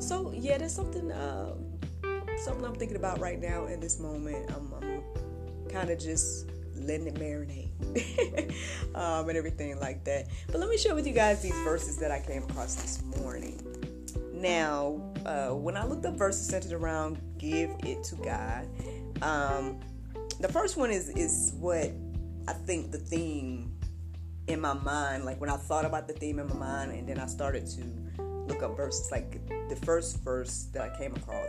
so 0.00 0.32
yeah, 0.34 0.58
that's 0.58 0.74
something. 0.74 1.10
Uh, 1.12 1.54
something 2.38 2.64
I'm 2.64 2.74
thinking 2.74 2.96
about 2.96 3.20
right 3.20 3.40
now 3.40 3.66
in 3.66 3.78
this 3.78 4.00
moment. 4.00 4.50
I'm, 4.50 4.74
I'm 4.74 5.70
kind 5.70 5.90
of 5.90 5.98
just 5.98 6.50
letting 6.76 7.06
it 7.06 7.14
marinate 7.14 7.70
um, 8.96 9.28
and 9.28 9.38
everything 9.38 9.78
like 9.78 10.04
that. 10.04 10.26
But 10.48 10.60
let 10.60 10.68
me 10.68 10.76
share 10.76 10.94
with 10.94 11.06
you 11.06 11.12
guys 11.12 11.40
these 11.40 11.54
verses 11.62 11.96
that 11.98 12.10
I 12.10 12.20
came 12.20 12.42
across 12.42 12.74
this 12.74 13.02
morning. 13.20 13.60
Now, 14.44 15.00
uh, 15.24 15.54
when 15.54 15.74
I 15.74 15.86
looked 15.86 16.04
up 16.04 16.16
verses 16.16 16.46
centered 16.46 16.74
around 16.74 17.18
give 17.38 17.70
it 17.82 18.04
to 18.04 18.16
God, 18.16 18.68
um, 19.22 19.80
the 20.38 20.48
first 20.48 20.76
one 20.76 20.90
is 20.90 21.08
is 21.08 21.54
what 21.58 21.90
I 22.46 22.52
think 22.52 22.92
the 22.92 22.98
theme 22.98 23.74
in 24.46 24.60
my 24.60 24.74
mind, 24.74 25.24
like 25.24 25.40
when 25.40 25.48
I 25.48 25.56
thought 25.56 25.86
about 25.86 26.06
the 26.08 26.12
theme 26.12 26.38
in 26.38 26.46
my 26.48 26.56
mind, 26.56 26.92
and 26.92 27.08
then 27.08 27.18
I 27.18 27.24
started 27.24 27.66
to 27.68 28.22
look 28.46 28.62
up 28.62 28.76
verses. 28.76 29.10
Like 29.10 29.40
the 29.70 29.76
first 29.76 30.22
verse 30.22 30.64
that 30.74 30.82
I 30.82 30.98
came 30.98 31.16
across, 31.16 31.48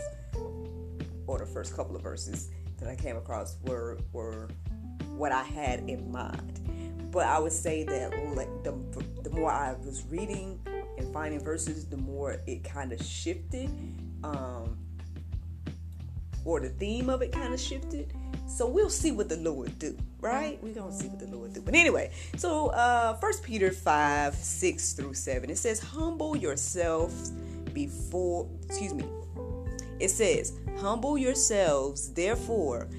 or 1.27 1.37
the 1.37 1.45
first 1.45 1.75
couple 1.75 1.97
of 1.97 2.01
verses 2.01 2.49
that 2.77 2.87
I 2.87 2.95
came 2.95 3.17
across, 3.17 3.57
were 3.63 3.97
were 4.13 4.47
what 5.17 5.33
I 5.33 5.43
had 5.43 5.81
in 5.89 6.09
mind. 6.09 7.09
But 7.11 7.27
I 7.27 7.39
would 7.39 7.51
say 7.51 7.83
that 7.83 8.11
like 8.35 8.63
the, 8.63 8.73
the 9.21 9.31
more 9.31 9.51
I 9.51 9.73
was 9.83 10.05
reading 10.09 10.61
and 10.97 11.11
finding 11.13 11.39
verses, 11.39 11.85
the 11.85 11.97
more 11.97 12.41
it 12.47 12.63
kind 12.63 12.91
of 12.91 13.01
shifted, 13.01 13.69
um, 14.23 14.77
or 16.43 16.59
the 16.59 16.69
theme 16.69 17.09
of 17.09 17.21
it 17.21 17.31
kind 17.31 17.53
of 17.53 17.59
shifted. 17.59 18.13
So 18.47 18.67
we'll 18.67 18.89
see 18.89 19.11
what 19.11 19.27
the 19.27 19.37
Lord 19.37 19.77
do, 19.79 19.97
right? 20.21 20.59
We're 20.61 20.75
gonna 20.75 20.93
see 20.93 21.07
what 21.07 21.19
the 21.19 21.27
Lord 21.27 21.53
do. 21.53 21.61
But 21.61 21.73
anyway, 21.73 22.11
so 22.37 22.67
uh 22.67 23.15
first 23.15 23.43
Peter 23.43 23.71
5, 23.71 24.35
6 24.35 24.93
through 24.93 25.13
7, 25.15 25.49
it 25.49 25.57
says, 25.57 25.79
Humble 25.79 26.37
yourselves 26.37 27.31
before 27.73 28.47
excuse 28.67 28.93
me. 28.93 29.05
It 29.99 30.09
says, 30.09 30.53
Humble 30.79 31.17
yourselves, 31.17 32.13
therefore, 32.13 32.89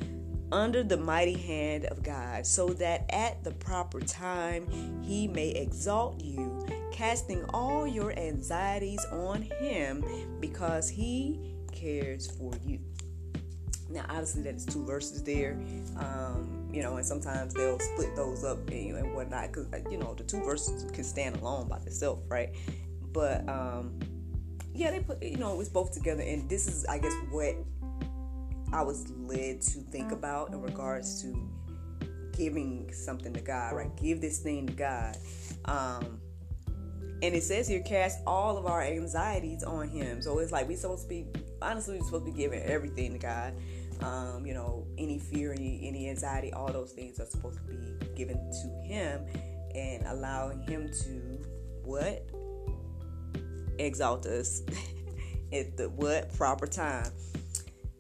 under 0.51 0.83
the 0.83 0.97
mighty 0.97 1.37
hand 1.37 1.85
of 1.87 2.03
God, 2.03 2.47
so 2.47 2.69
that 2.71 3.05
at 3.11 3.43
the 3.45 3.51
proper 3.53 4.01
time 4.01 4.67
he 5.03 5.29
may 5.29 5.51
exalt 5.51 6.23
you, 6.23 6.56
casting 6.97 7.45
all 7.53 7.87
your 7.87 8.19
anxieties 8.19 9.05
on 9.13 9.43
him 9.61 10.03
because 10.41 10.89
he 10.89 11.39
cares 11.71 12.31
for 12.39 12.53
you. 12.65 12.81
Now, 13.91 14.07
obviously, 14.09 14.43
that 14.43 14.55
is 14.55 14.65
two 14.65 14.85
verses 14.85 15.23
there, 15.23 15.59
um, 15.99 16.69
you 16.73 16.83
know, 16.83 16.97
and 16.97 17.05
sometimes 17.07 17.53
they'll 17.53 17.79
split 17.79 18.17
those 18.17 18.45
up 18.45 18.69
and, 18.71 18.97
and 18.97 19.15
whatnot 19.15 19.53
because, 19.53 19.67
uh, 19.73 19.79
you 19.91 19.99
know, 19.99 20.15
the 20.15 20.25
two 20.25 20.43
verses 20.43 20.91
can 20.91 21.05
stand 21.05 21.37
alone 21.37 21.69
by 21.69 21.79
themselves, 21.79 22.23
right? 22.29 22.51
But, 23.13 23.47
um, 23.49 24.01
yeah, 24.75 24.91
they 24.91 25.01
put, 25.01 25.23
you 25.23 25.37
know, 25.37 25.61
it's 25.61 25.69
both 25.69 25.93
together, 25.93 26.23
and 26.23 26.49
this 26.49 26.67
is, 26.67 26.87
I 26.87 26.99
guess, 26.99 27.15
what 27.31 27.55
I 28.73 28.83
was 28.83 29.09
led 29.11 29.61
to 29.63 29.81
think 29.81 30.13
about 30.13 30.51
in 30.51 30.63
regards 30.63 31.23
to 31.23 31.49
giving 32.37 32.91
something 32.93 33.35
to 33.35 33.41
God, 33.41 33.75
right? 33.75 33.95
Give 33.97 34.21
this 34.21 34.41
thing 34.41 34.67
to 34.67 34.73
God. 34.73 35.17
Um, 35.67 36.21
and 37.23 37.35
it 37.35 37.43
says 37.43 37.67
here, 37.67 37.81
cast 37.81 38.21
all 38.27 38.59
of 38.59 38.67
our 38.67 38.83
anxieties 38.83 39.63
on 39.63 39.89
Him. 39.89 40.21
So 40.21 40.39
it's 40.39 40.53
like 40.53 40.69
we're 40.69 40.77
supposed 40.77 41.05
to 41.05 41.09
be, 41.09 41.27
honestly, 41.63 41.99
we're 41.99 42.05
supposed 42.05 42.27
to 42.27 42.33
be 42.33 42.37
giving 42.37 42.63
everything 42.63 43.13
to 43.13 43.19
God. 43.19 43.55
Um, 44.03 44.45
you 44.45 44.53
know, 44.53 44.87
any 44.99 45.19
fear, 45.19 45.53
any, 45.53 45.81
any 45.83 46.11
anxiety, 46.11 46.53
all 46.53 46.71
those 46.71 46.93
things 46.93 47.19
are 47.19 47.25
supposed 47.25 47.57
to 47.57 47.63
be 47.63 48.15
given 48.15 48.37
to 48.37 48.69
Him 48.87 49.27
and 49.75 50.07
allowing 50.07 50.61
Him 50.63 50.91
to 51.05 51.45
what? 51.83 52.29
Exalt 53.79 54.27
us 54.27 54.63
at 55.53 55.77
the 55.77 55.89
what? 55.89 56.35
Proper 56.37 56.67
time. 56.67 57.11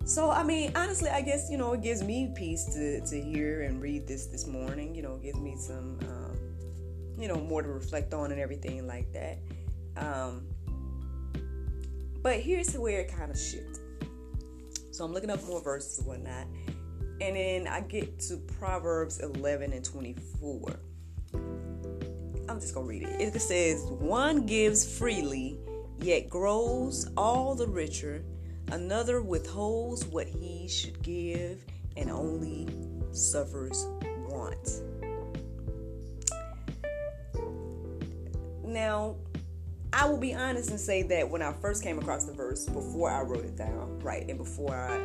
So 0.07 0.31
I 0.31 0.45
mean, 0.45 0.71
honestly, 0.77 1.11
I 1.11 1.21
guess 1.21 1.51
you 1.51 1.59
know 1.59 1.73
it 1.73 1.83
gives 1.83 2.05
me 2.05 2.33
peace 2.37 2.65
to 2.75 3.01
to 3.01 3.21
hear 3.21 3.63
and 3.63 3.83
read 3.83 4.07
this 4.07 4.27
this 4.27 4.47
morning. 4.47 4.95
You 4.95 5.03
know, 5.03 5.17
it 5.17 5.23
gives 5.23 5.39
me 5.41 5.57
some 5.57 5.99
um, 6.03 6.25
you 7.19 7.29
know 7.29 7.37
more 7.37 7.63
to 7.63 7.69
reflect 7.69 8.15
on 8.15 8.33
and 8.33 8.41
everything 8.41 8.87
like 8.87 9.13
that. 9.13 9.39
Um, 9.97 10.47
but 12.23 12.41
here's 12.41 12.77
where 12.77 13.01
it 13.01 13.15
kind 13.15 13.31
of 13.31 13.39
shifts. 13.39 13.81
So 14.91 15.05
I'm 15.05 15.13
looking 15.13 15.31
up 15.31 15.43
more 15.45 15.61
verses 15.61 15.99
and 15.99 16.07
whatnot, 16.07 16.47
and 17.21 17.37
then 17.37 17.67
I 17.67 17.81
get 17.81 18.19
to 18.21 18.37
Proverbs 18.59 19.21
11 19.21 19.73
and 19.73 19.85
24. 19.85 20.81
I'm 22.49 22.61
just 22.61 22.75
gonna 22.75 22.87
read 22.87 23.03
it. 23.03 23.21
It 23.35 23.41
says, 23.41 23.83
"One 23.85 24.47
gives 24.47 24.85
freely, 24.85 25.59
yet 26.01 26.31
grows 26.31 27.09
all 27.17 27.55
the 27.55 27.67
richer." 27.67 28.25
Another 28.73 29.23
withholds 29.23 30.05
what 30.07 30.27
he 30.27 30.67
should 30.67 31.01
give 31.03 31.65
and 31.97 32.11
only 32.11 32.67
suffers 33.13 33.87
want. 34.29 34.83
Now, 38.76 39.16
I 39.90 40.06
will 40.06 40.18
be 40.18 40.35
honest 40.35 40.68
and 40.68 40.78
say 40.78 41.02
that 41.04 41.30
when 41.30 41.40
I 41.40 41.50
first 41.50 41.83
came 41.83 41.99
across 41.99 42.26
the 42.26 42.35
verse, 42.35 42.66
before 42.66 43.11
I 43.11 43.23
wrote 43.23 43.47
it 43.47 43.56
down, 43.56 43.99
right, 44.00 44.28
and 44.28 44.37
before 44.37 44.76
I, 44.76 44.99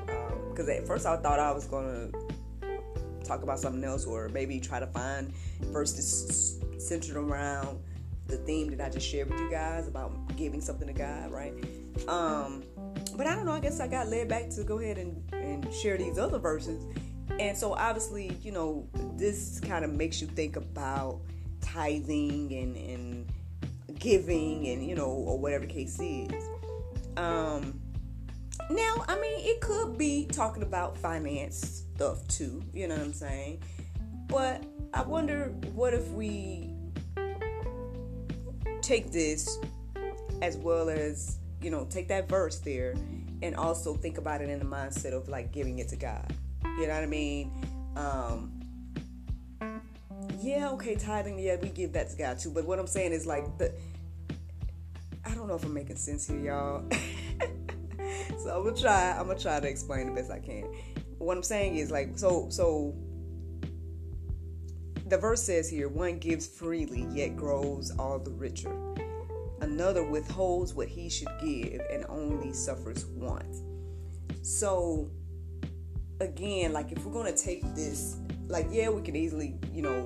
because 0.49 0.67
um, 0.67 0.75
at 0.75 0.85
first 0.85 1.05
I 1.05 1.15
thought 1.15 1.39
I 1.39 1.53
was 1.53 1.67
going 1.67 2.11
to 2.11 3.23
talk 3.23 3.43
about 3.43 3.61
something 3.61 3.81
else 3.81 4.03
or 4.03 4.27
maybe 4.27 4.59
try 4.59 4.81
to 4.81 4.87
find 4.87 5.33
verses 5.71 6.59
centered 6.79 7.15
around 7.15 7.79
the 8.27 8.35
theme 8.35 8.75
that 8.75 8.85
I 8.85 8.89
just 8.89 9.07
shared 9.07 9.29
with 9.29 9.39
you 9.39 9.49
guys 9.49 9.87
about 9.87 10.35
giving 10.35 10.59
something 10.59 10.87
to 10.87 10.93
God, 10.93 11.31
right? 11.31 11.53
Um, 12.09 12.63
but 13.15 13.25
I 13.25 13.35
don't 13.35 13.45
know. 13.45 13.53
I 13.53 13.61
guess 13.61 13.79
I 13.79 13.87
got 13.87 14.09
led 14.09 14.27
back 14.27 14.49
to 14.49 14.65
go 14.65 14.79
ahead 14.79 14.97
and, 14.97 15.33
and 15.33 15.73
share 15.73 15.97
these 15.97 16.17
other 16.17 16.39
verses. 16.39 16.83
And 17.39 17.57
so 17.57 17.71
obviously, 17.71 18.37
you 18.41 18.51
know, 18.51 18.89
this 19.15 19.61
kind 19.61 19.85
of 19.85 19.93
makes 19.93 20.19
you 20.19 20.27
think 20.27 20.57
about 20.57 21.21
tithing 21.61 22.53
and, 22.53 22.75
and 22.75 23.20
giving 24.01 24.67
and, 24.67 24.85
you 24.85 24.95
know, 24.95 25.05
or 25.05 25.39
whatever 25.39 25.65
case 25.65 25.97
is. 26.01 26.43
Um, 27.15 27.79
now, 28.69 29.05
I 29.07 29.15
mean, 29.15 29.39
it 29.39 29.61
could 29.61 29.97
be 29.97 30.27
talking 30.29 30.63
about 30.63 30.97
finance 30.97 31.85
stuff 31.95 32.27
too, 32.27 32.61
you 32.73 32.87
know 32.87 32.95
what 32.95 33.05
I'm 33.05 33.13
saying? 33.13 33.63
But 34.27 34.65
I 34.93 35.03
wonder 35.03 35.53
what 35.73 35.93
if 35.93 36.09
we 36.09 36.73
take 38.81 39.11
this 39.11 39.59
as 40.41 40.57
well 40.57 40.89
as 40.89 41.37
you 41.61 41.69
know, 41.69 41.85
take 41.89 42.07
that 42.07 42.27
verse 42.27 42.59
there 42.59 42.95
and 43.41 43.55
also 43.55 43.93
think 43.93 44.17
about 44.17 44.41
it 44.41 44.49
in 44.49 44.59
the 44.59 44.65
mindset 44.65 45.13
of 45.13 45.29
like 45.29 45.51
giving 45.51 45.79
it 45.79 45.87
to 45.89 45.95
God. 45.95 46.33
You 46.63 46.87
know 46.87 46.93
what 46.93 47.03
I 47.03 47.07
mean? 47.07 47.51
Um, 47.95 48.51
yeah, 50.39 50.69
okay, 50.71 50.95
tithing, 50.95 51.37
yeah, 51.39 51.57
we 51.61 51.69
give 51.69 51.93
that 51.93 52.09
to 52.09 52.17
God 52.17 52.39
too. 52.39 52.49
But 52.49 52.65
what 52.65 52.79
I'm 52.79 52.87
saying 52.87 53.13
is 53.13 53.25
like 53.25 53.57
the 53.57 53.73
I 55.25 55.35
don't 55.35 55.47
know 55.47 55.55
if 55.55 55.63
I'm 55.63 55.73
making 55.73 55.97
sense 55.97 56.27
here, 56.27 56.39
y'all. 56.39 56.83
so 58.39 58.55
I'm 58.55 58.63
gonna 58.63 58.75
try. 58.75 59.11
I'm 59.11 59.27
gonna 59.27 59.39
try 59.39 59.59
to 59.59 59.67
explain 59.67 60.07
the 60.07 60.13
best 60.13 60.31
I 60.31 60.39
can. 60.39 60.65
What 61.17 61.37
I'm 61.37 61.43
saying 61.43 61.75
is 61.75 61.91
like 61.91 62.17
so 62.17 62.47
so. 62.49 62.95
The 65.07 65.17
verse 65.17 65.43
says 65.43 65.69
here, 65.69 65.89
one 65.89 66.19
gives 66.19 66.47
freely, 66.47 67.05
yet 67.11 67.35
grows 67.35 67.91
all 67.99 68.17
the 68.17 68.31
richer 68.31 68.73
another 69.61 70.03
withholds 70.03 70.73
what 70.73 70.87
he 70.87 71.09
should 71.09 71.29
give 71.39 71.81
and 71.91 72.05
only 72.09 72.51
suffers 72.51 73.05
want. 73.05 73.57
So, 74.41 75.09
again, 76.19 76.73
like 76.73 76.91
if 76.91 77.05
we're 77.05 77.13
to 77.33 77.43
take 77.43 77.61
this, 77.75 78.17
like, 78.51 78.67
yeah, 78.69 78.89
we 78.89 79.01
can 79.01 79.15
easily, 79.15 79.55
you 79.73 79.81
know, 79.81 80.05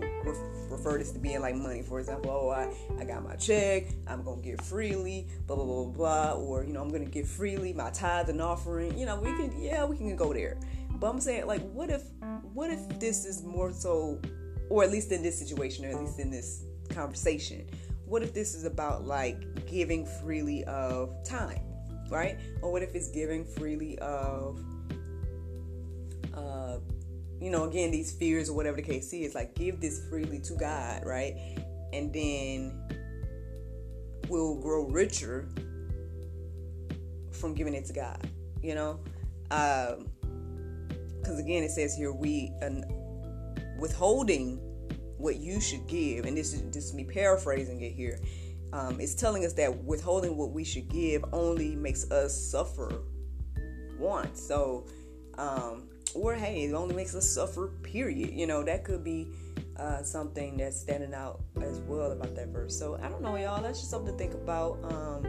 refer 0.70 0.98
this 0.98 1.12
to 1.12 1.20
being 1.20 1.42
like 1.42 1.56
money. 1.56 1.82
For 1.82 2.00
example, 2.00 2.32
oh, 2.32 2.50
I, 2.50 2.74
I 3.00 3.06
got 3.06 3.24
my 3.24 3.36
check, 3.36 3.88
I'm 4.08 4.24
to 4.24 4.38
give 4.42 4.62
freely, 4.62 5.28
blah, 5.48 5.56
blah, 5.56 5.66
blah, 5.66 5.86
blah, 5.86 6.32
or, 6.34 6.64
you 6.64 6.74
know, 6.74 6.82
I'm 6.82 6.92
to 6.92 7.00
give 7.06 7.28
freely 7.28 7.74
my 7.74 7.90
tithe 7.90 8.30
and 8.30 8.42
offering. 8.42 8.98
You 8.98 9.06
know, 9.06 9.20
we 9.20 9.36
can, 9.36 9.52
yeah, 9.62 9.84
we 9.84 9.98
can 9.98 10.16
go 10.16 10.34
there. 10.34 10.58
But 10.92 11.10
I'm 11.10 11.20
saying, 11.20 11.46
like, 11.48 11.62
what 11.72 11.90
if, 11.90 12.04
what 12.54 12.70
if 12.70 13.00
this 13.00 13.26
is 13.26 13.44
more 13.44 13.74
so, 13.74 14.22
or 14.70 14.84
at 14.84 14.92
least 14.92 15.12
in 15.12 15.22
this 15.22 15.38
situation, 15.38 15.86
or 15.86 15.90
at 15.90 16.00
least 16.00 16.20
in 16.20 16.32
this 16.32 16.64
conversation, 16.90 17.68
what 18.06 18.22
if 18.22 18.34
this 18.34 18.54
is 18.54 18.66
about 18.66 19.06
like 19.06 19.66
giving 19.66 20.06
freely 20.06 20.64
of 20.66 21.12
time, 21.26 21.60
right? 22.10 22.40
Or 22.62 22.72
what 22.72 22.84
if 22.84 22.94
it's 22.96 23.10
giving 23.10 23.44
freely 23.44 23.98
of, 24.00 24.64
you 27.40 27.50
know, 27.50 27.66
again, 27.66 27.92
these 27.92 28.12
fears 28.12 28.50
or 28.50 28.54
whatever 28.54 28.78
the 28.78 28.84
case 28.84 29.12
is, 29.14 29.36
like 29.36 29.56
give 29.56 29.82
this 29.82 30.08
freely 30.10 30.40
to 30.40 30.54
God, 30.54 31.06
right? 31.06 31.36
And 31.94 32.14
then 32.14 32.82
we'll 34.30 34.56
grow 34.56 34.86
richer 34.86 35.50
from 37.32 37.54
giving 37.54 37.74
it 37.74 37.86
to 37.86 37.94
God, 37.94 38.30
you 38.62 38.76
know? 38.76 39.00
Because 39.50 40.00
um, 41.30 41.38
again, 41.38 41.64
it 41.64 41.72
says 41.72 41.96
here, 41.96 42.14
we, 42.14 42.52
uh, 42.62 42.70
withholding 43.80 44.60
what 45.18 45.38
you 45.38 45.60
should 45.60 45.86
give, 45.88 46.26
and 46.26 46.36
this 46.38 46.54
is 46.54 46.62
just 46.74 46.94
me 46.94 47.04
paraphrasing 47.04 47.82
it 47.82 47.94
here. 47.94 48.20
Um, 48.74 49.00
it's 49.00 49.16
telling 49.16 49.46
us 49.46 49.54
that 49.54 49.84
withholding 49.84 50.36
what 50.38 50.52
we 50.52 50.64
should 50.64 50.90
give 50.90 51.24
only 51.32 51.76
makes 51.76 52.10
us 52.12 52.34
suffer 52.34 53.04
once. 53.98 54.42
So, 54.42 54.88
um, 55.38 55.90
or 56.16 56.34
hey, 56.36 56.64
it 56.66 56.74
only 56.74 56.96
makes 56.96 57.14
us 57.16 57.28
suffer. 57.30 57.68
Period. 57.84 58.32
You 58.32 58.48
know 58.48 58.64
that 58.64 58.84
could 58.84 59.04
be 59.04 59.28
uh, 59.78 60.02
something 60.04 60.58
that's 60.58 60.80
standing 60.80 61.14
out 61.14 61.42
as 61.62 61.80
well 61.82 62.12
about 62.12 62.36
that 62.36 62.48
verse. 62.48 62.78
So 62.78 62.98
I 63.02 63.10
don't 63.10 63.22
know, 63.22 63.36
y'all. 63.36 63.62
That's 63.62 63.80
just 63.80 63.92
something 63.92 64.12
to 64.12 64.18
think 64.18 64.34
about. 64.34 64.80
Um, 64.84 65.26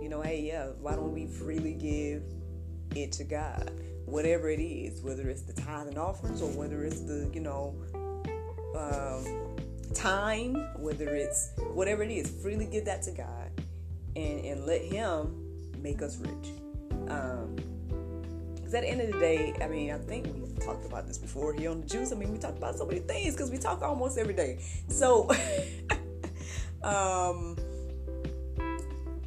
you 0.00 0.08
know, 0.08 0.22
hey, 0.22 0.40
yeah, 0.40 0.68
why 0.80 0.94
don't 0.94 1.12
we 1.12 1.26
freely 1.26 1.74
give 1.74 2.22
it 2.94 3.12
to 3.12 3.24
God? 3.24 3.70
Whatever 4.04 4.48
it 4.50 4.60
is, 4.60 5.02
whether 5.02 5.28
it's 5.28 5.42
the 5.42 5.52
tithe 5.52 5.88
and 5.88 5.98
offerings 5.98 6.40
or 6.40 6.50
whether 6.50 6.84
it's 6.84 7.00
the, 7.00 7.28
you 7.34 7.40
know, 7.40 7.74
um, 8.78 9.56
time, 9.94 10.54
whether 10.76 11.14
it's 11.16 11.50
whatever 11.74 12.04
it 12.04 12.10
is, 12.10 12.30
freely 12.40 12.66
give 12.66 12.84
that 12.84 13.02
to 13.02 13.10
God 13.10 13.50
and, 14.14 14.44
and 14.44 14.64
let 14.64 14.82
Him 14.82 15.34
make 15.82 16.02
us 16.02 16.18
rich. 16.18 16.52
Um, 17.08 17.56
because 18.66 18.74
at 18.74 18.82
the 18.82 18.88
end 18.88 19.00
of 19.00 19.12
the 19.12 19.20
day, 19.20 19.54
I 19.62 19.68
mean, 19.68 19.92
I 19.92 19.98
think 19.98 20.26
we've 20.34 20.58
talked 20.58 20.84
about 20.84 21.06
this 21.06 21.18
before 21.18 21.52
here 21.52 21.70
on 21.70 21.82
the 21.82 21.86
juice. 21.86 22.10
I 22.10 22.16
mean, 22.16 22.32
we 22.32 22.38
talked 22.38 22.58
about 22.58 22.76
so 22.76 22.84
many 22.84 22.98
things 22.98 23.36
because 23.36 23.48
we 23.48 23.58
talk 23.58 23.80
almost 23.80 24.18
every 24.18 24.34
day. 24.34 24.58
So, 24.88 25.30
um, 26.82 27.56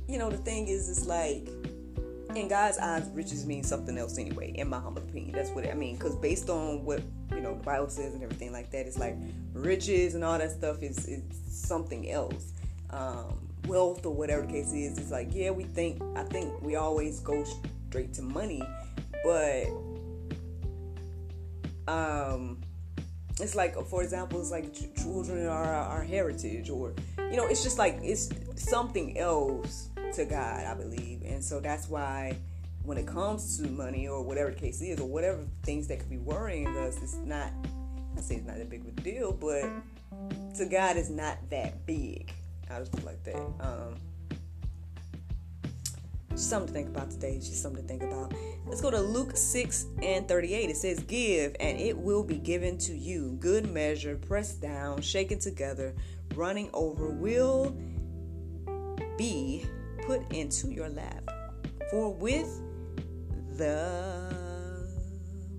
you 0.10 0.17
know, 0.17 0.29
the 0.29 0.36
thing 0.36 0.67
is, 0.67 0.89
it's 0.89 1.05
like 1.05 1.48
in 2.36 2.50
God's 2.50 2.79
eyes, 2.79 3.10
riches 3.13 3.46
means 3.46 3.65
something 3.65 3.98
else 3.98 4.17
anyway. 4.17 4.51
In 4.58 4.67
my 4.67 4.77
humble 4.77 5.03
opinion, 5.03 5.31
that's 5.31 5.51
what 5.51 5.65
I 5.69 5.74
mean. 5.74 5.96
Because 5.96 6.17
based 6.17 6.50
on 6.50 6.84
what 6.84 7.01
you 7.34 7.39
know 7.39 7.53
the 7.53 7.63
Bible 7.63 7.89
says 7.89 8.13
and 8.13 8.22
everything 8.22 8.51
like 8.51 8.72
that, 8.72 8.88
it's 8.88 9.00
like 9.00 9.15
riches 9.53 10.15
and 10.15 10.24
all 10.25 10.38
that 10.38 10.51
stuff 10.51 10.84
is 10.84 11.08
is 11.08 11.24
something 11.48 12.12
else. 12.12 12.51
Um, 12.89 13.48
wealth 13.67 14.05
or 14.05 14.13
whatever 14.13 14.41
the 14.41 14.51
case 14.51 14.74
is, 14.74 14.98
it's 14.98 15.12
like 15.12 15.29
yeah, 15.31 15.51
we 15.51 15.63
think 15.63 16.01
I 16.17 16.24
think 16.24 16.62
we 16.62 16.75
always 16.75 17.22
go 17.22 17.46
straight 17.89 18.13
to 18.15 18.22
money 18.22 18.62
but 19.24 19.68
um 21.88 22.60
it's 23.40 23.56
like 23.56 23.76
for 23.88 24.04
example 24.04 24.40
it's 24.40 24.52
like 24.52 24.74
children 24.96 25.48
are 25.48 25.74
our 25.74 26.04
heritage 26.04 26.70
or 26.70 26.94
you 27.18 27.38
know 27.38 27.46
it's 27.48 27.64
just 27.64 27.78
like 27.78 27.98
it's 28.02 28.30
something 28.56 29.18
else 29.18 29.90
to 30.14 30.26
god 30.26 30.66
i 30.66 30.74
believe. 30.74 31.22
And 31.26 31.44
so 31.44 31.60
that's 31.60 31.88
why 31.88 32.36
when 32.84 32.98
it 32.98 33.06
comes 33.08 33.58
to 33.58 33.68
money 33.68 34.08
or 34.08 34.24
whatever 34.24 34.52
the 34.52 34.60
case 34.60 34.82
is 34.82 35.00
or 35.00 35.08
whatever 35.08 35.40
things 35.63 35.88
that 35.88 36.00
could 36.00 36.10
be 36.10 36.17
worrying 36.17 36.67
us 36.78 36.98
it's 37.02 37.15
not 37.17 37.52
i 38.17 38.22
say 38.22 38.36
it's 38.36 38.48
not 38.48 38.58
that 38.58 38.70
big 38.70 38.82
of 38.82 38.88
a 38.88 39.02
deal 39.02 39.32
but 39.32 39.63
to 40.58 40.65
god 40.65 40.98
it's 40.98 41.10
not 41.10 41.38
that 41.50 41.86
big. 41.86 42.32
I 42.70 42.80
just 42.80 42.91
put 42.91 43.04
like 43.06 43.24
that. 43.24 43.36
Um 43.60 43.96
something 46.43 46.67
to 46.67 46.73
think 46.73 46.89
about 46.89 47.12
today. 47.12 47.34
It's 47.34 47.49
just 47.49 47.62
something 47.62 47.82
to 47.82 47.88
think 47.88 48.04
about. 48.04 48.34
Let's 48.65 48.82
go 48.82 48.91
to 48.91 48.99
Luke 48.99 49.36
6 49.36 49.88
and 50.02 50.28
38. 50.28 50.69
It 50.69 50.78
says, 50.78 50.99
Give, 51.02 51.56
and 51.60 51.80
it 51.80 51.97
will 51.97 52.23
be 52.23 52.38
given 52.38 52.78
to 52.80 52.93
you. 52.95 53.38
Good 53.39 53.71
measure, 53.71 54.15
pressed 54.15 54.62
down, 54.62 55.02
shaken 55.02 55.39
together, 55.39 55.95
running 56.36 56.69
over, 56.73 57.10
will 57.10 57.75
be 59.17 59.65
put 60.06 60.32
into 60.34 60.71
your 60.71 60.89
lap. 60.89 61.30
For 61.91 62.13
with 62.13 62.62
the 63.58 64.88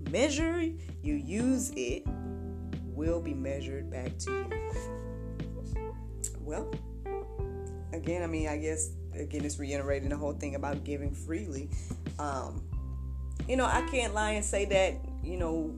measure 0.09 0.61
you 1.03 1.15
use, 1.15 1.71
it 1.75 2.03
will 2.95 3.21
be 3.21 3.33
measured 3.33 3.89
back 3.89 4.17
to 4.19 4.31
you. 4.31 5.95
Well, 6.39 6.73
again, 7.93 8.23
I 8.23 8.27
mean, 8.27 8.47
I 8.47 8.57
guess 8.57 8.91
again, 9.15 9.45
it's 9.45 9.59
reiterating 9.59 10.09
the 10.09 10.17
whole 10.17 10.33
thing 10.33 10.55
about 10.55 10.83
giving 10.83 11.13
freely. 11.13 11.69
Um, 12.19 12.63
you 13.47 13.55
know, 13.55 13.65
I 13.65 13.81
can't 13.91 14.13
lie 14.13 14.31
and 14.31 14.45
say 14.45 14.65
that 14.65 14.95
you 15.23 15.37
know 15.37 15.77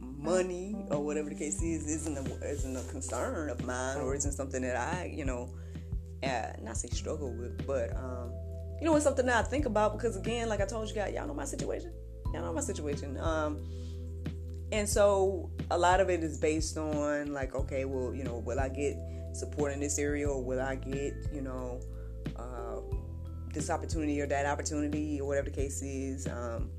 money 0.00 0.74
or 0.90 1.04
whatever 1.04 1.28
the 1.28 1.34
case 1.34 1.60
is 1.62 1.86
isn't 1.86 2.16
a, 2.16 2.48
isn't 2.48 2.76
a 2.76 2.82
concern 2.90 3.50
of 3.50 3.62
mine 3.64 3.98
or 3.98 4.14
isn't 4.14 4.32
something 4.32 4.62
that 4.62 4.76
I 4.76 5.12
you 5.14 5.24
know 5.24 5.54
uh, 6.22 6.52
not 6.62 6.76
say 6.76 6.88
struggle 6.88 7.32
with, 7.32 7.66
but 7.66 7.94
um, 7.96 8.32
you 8.80 8.86
know 8.86 8.94
it's 8.96 9.04
something 9.04 9.26
that 9.26 9.44
I 9.44 9.48
think 9.48 9.66
about 9.66 9.92
because 9.92 10.16
again, 10.16 10.48
like 10.48 10.60
I 10.60 10.66
told 10.66 10.88
you 10.88 10.94
guys, 10.94 11.14
y'all 11.14 11.26
know 11.26 11.34
my 11.34 11.44
situation. 11.44 11.92
Y'all 12.32 12.42
know 12.42 12.52
my 12.52 12.60
situation. 12.60 13.18
Um, 13.18 13.58
and 14.72 14.88
so 14.88 15.50
a 15.70 15.78
lot 15.78 16.00
of 16.00 16.10
it 16.10 16.24
is 16.24 16.38
based 16.38 16.76
on 16.78 17.32
like, 17.32 17.54
okay, 17.54 17.84
well, 17.84 18.14
you 18.14 18.24
know, 18.24 18.38
will 18.38 18.58
I 18.58 18.68
get 18.68 18.96
support 19.32 19.72
in 19.72 19.80
this 19.80 19.98
area 19.98 20.28
or 20.28 20.42
will 20.42 20.60
I 20.60 20.74
get, 20.74 21.14
you 21.32 21.42
know, 21.42 21.80
this 23.54 23.70
opportunity 23.70 24.20
or 24.20 24.26
that 24.26 24.46
opportunity 24.46 25.20
or 25.20 25.26
whatever 25.26 25.48
the 25.48 25.56
case 25.56 25.80
is. 25.82 26.26
Um, 26.26 26.70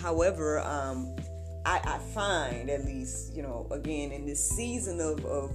however, 0.00 0.60
um, 0.60 1.16
I, 1.64 1.80
I, 1.84 1.98
find 2.14 2.70
at 2.70 2.84
least, 2.84 3.34
you 3.34 3.42
know, 3.42 3.66
again, 3.72 4.12
in 4.12 4.24
this 4.24 4.48
season 4.48 5.00
of, 5.00 5.24
of 5.24 5.50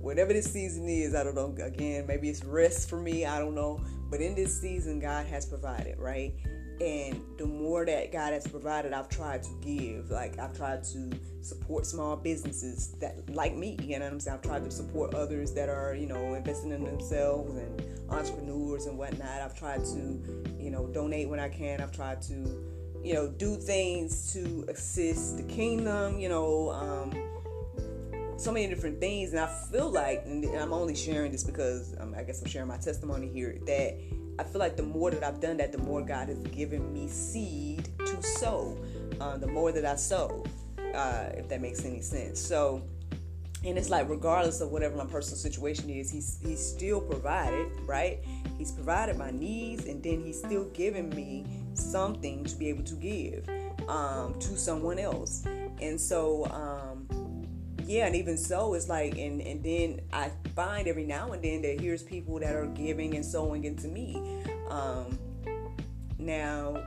whatever 0.00 0.32
this 0.32 0.50
season 0.50 0.88
is, 0.88 1.14
I 1.14 1.22
don't 1.22 1.34
know, 1.34 1.54
again, 1.62 2.06
maybe 2.06 2.30
it's 2.30 2.42
rest 2.42 2.88
for 2.88 2.98
me, 2.98 3.26
I 3.26 3.38
don't 3.38 3.54
know. 3.54 3.80
But 4.10 4.20
in 4.20 4.34
this 4.34 4.58
season, 4.58 5.00
God 5.00 5.26
has 5.26 5.46
provided, 5.46 5.98
right? 5.98 6.34
And 6.80 7.22
the 7.36 7.44
more 7.44 7.84
that 7.84 8.10
God 8.10 8.32
has 8.32 8.46
provided, 8.46 8.94
I've 8.94 9.08
tried 9.08 9.42
to 9.42 9.50
give. 9.60 10.10
Like 10.10 10.38
I've 10.38 10.56
tried 10.56 10.82
to 10.84 11.10
support 11.42 11.84
small 11.84 12.16
businesses 12.16 12.94
that 13.00 13.28
like 13.34 13.54
me. 13.54 13.76
You 13.82 13.98
know 13.98 14.06
what 14.06 14.14
I'm 14.14 14.20
saying? 14.20 14.38
I've 14.38 14.42
tried 14.42 14.64
to 14.64 14.70
support 14.70 15.14
others 15.14 15.52
that 15.52 15.68
are, 15.68 15.94
you 15.94 16.06
know, 16.06 16.34
investing 16.34 16.72
in 16.72 16.84
themselves 16.84 17.54
and 17.56 17.82
entrepreneurs 18.10 18.86
and 18.86 18.96
whatnot. 18.96 19.42
I've 19.42 19.54
tried 19.54 19.84
to, 19.84 20.54
you 20.58 20.70
know, 20.70 20.86
donate 20.86 21.28
when 21.28 21.38
I 21.38 21.50
can. 21.50 21.82
I've 21.82 21.92
tried 21.92 22.22
to, 22.22 22.34
you 23.04 23.12
know, 23.12 23.28
do 23.28 23.56
things 23.56 24.32
to 24.32 24.64
assist 24.68 25.36
the 25.36 25.42
kingdom. 25.42 26.18
You 26.18 26.30
know, 26.30 26.70
um, 26.70 27.12
so 28.38 28.50
many 28.50 28.68
different 28.68 29.00
things, 29.00 29.32
and 29.32 29.40
I 29.40 29.48
feel 29.70 29.90
like, 29.90 30.22
and 30.24 30.46
I'm 30.56 30.72
only 30.72 30.94
sharing 30.94 31.30
this 31.30 31.44
because 31.44 31.94
um, 32.00 32.14
I 32.16 32.22
guess 32.22 32.40
I'm 32.40 32.48
sharing 32.48 32.68
my 32.68 32.78
testimony 32.78 33.28
here 33.28 33.58
that 33.66 33.98
I 34.40 34.42
feel 34.42 34.58
like 34.58 34.74
the 34.74 34.82
more 34.82 35.10
that 35.10 35.22
I've 35.22 35.38
done 35.38 35.58
that, 35.58 35.70
the 35.70 35.78
more 35.78 36.00
God 36.00 36.28
has 36.28 36.38
given 36.44 36.90
me 36.94 37.08
seed 37.08 37.90
to 37.98 38.22
sow. 38.22 38.82
Uh, 39.20 39.36
the 39.36 39.46
more 39.46 39.70
that 39.70 39.84
I 39.84 39.96
sow, 39.96 40.42
uh, 40.94 41.26
if 41.34 41.46
that 41.50 41.60
makes 41.60 41.84
any 41.84 42.00
sense. 42.00 42.40
So, 42.40 42.82
and 43.66 43.76
it's 43.76 43.90
like 43.90 44.08
regardless 44.08 44.62
of 44.62 44.70
whatever 44.70 44.96
my 44.96 45.04
personal 45.04 45.36
situation 45.36 45.90
is, 45.90 46.10
he's 46.10 46.38
he's 46.42 46.66
still 46.66 47.02
provided, 47.02 47.68
right? 47.84 48.24
He's 48.56 48.72
provided 48.72 49.18
my 49.18 49.30
needs, 49.30 49.84
and 49.84 50.02
then 50.02 50.22
he's 50.22 50.38
still 50.38 50.64
giving 50.70 51.10
me 51.10 51.44
something 51.74 52.42
to 52.44 52.56
be 52.56 52.70
able 52.70 52.84
to 52.84 52.94
give 52.94 53.46
um, 53.90 54.38
to 54.38 54.56
someone 54.56 54.98
else. 54.98 55.44
And 55.82 56.00
so, 56.00 56.46
um, 56.46 56.89
yeah, 57.90 58.06
and 58.06 58.14
even 58.14 58.36
so, 58.36 58.74
it's 58.74 58.88
like, 58.88 59.18
and 59.18 59.42
and 59.42 59.64
then 59.64 60.00
I 60.12 60.30
find 60.54 60.86
every 60.86 61.02
now 61.02 61.32
and 61.32 61.42
then 61.42 61.60
that 61.62 61.80
here's 61.80 62.04
people 62.04 62.38
that 62.38 62.54
are 62.54 62.66
giving 62.66 63.16
and 63.16 63.26
sowing 63.26 63.64
into 63.64 63.88
me. 63.88 64.44
Um, 64.68 65.18
now, 66.16 66.80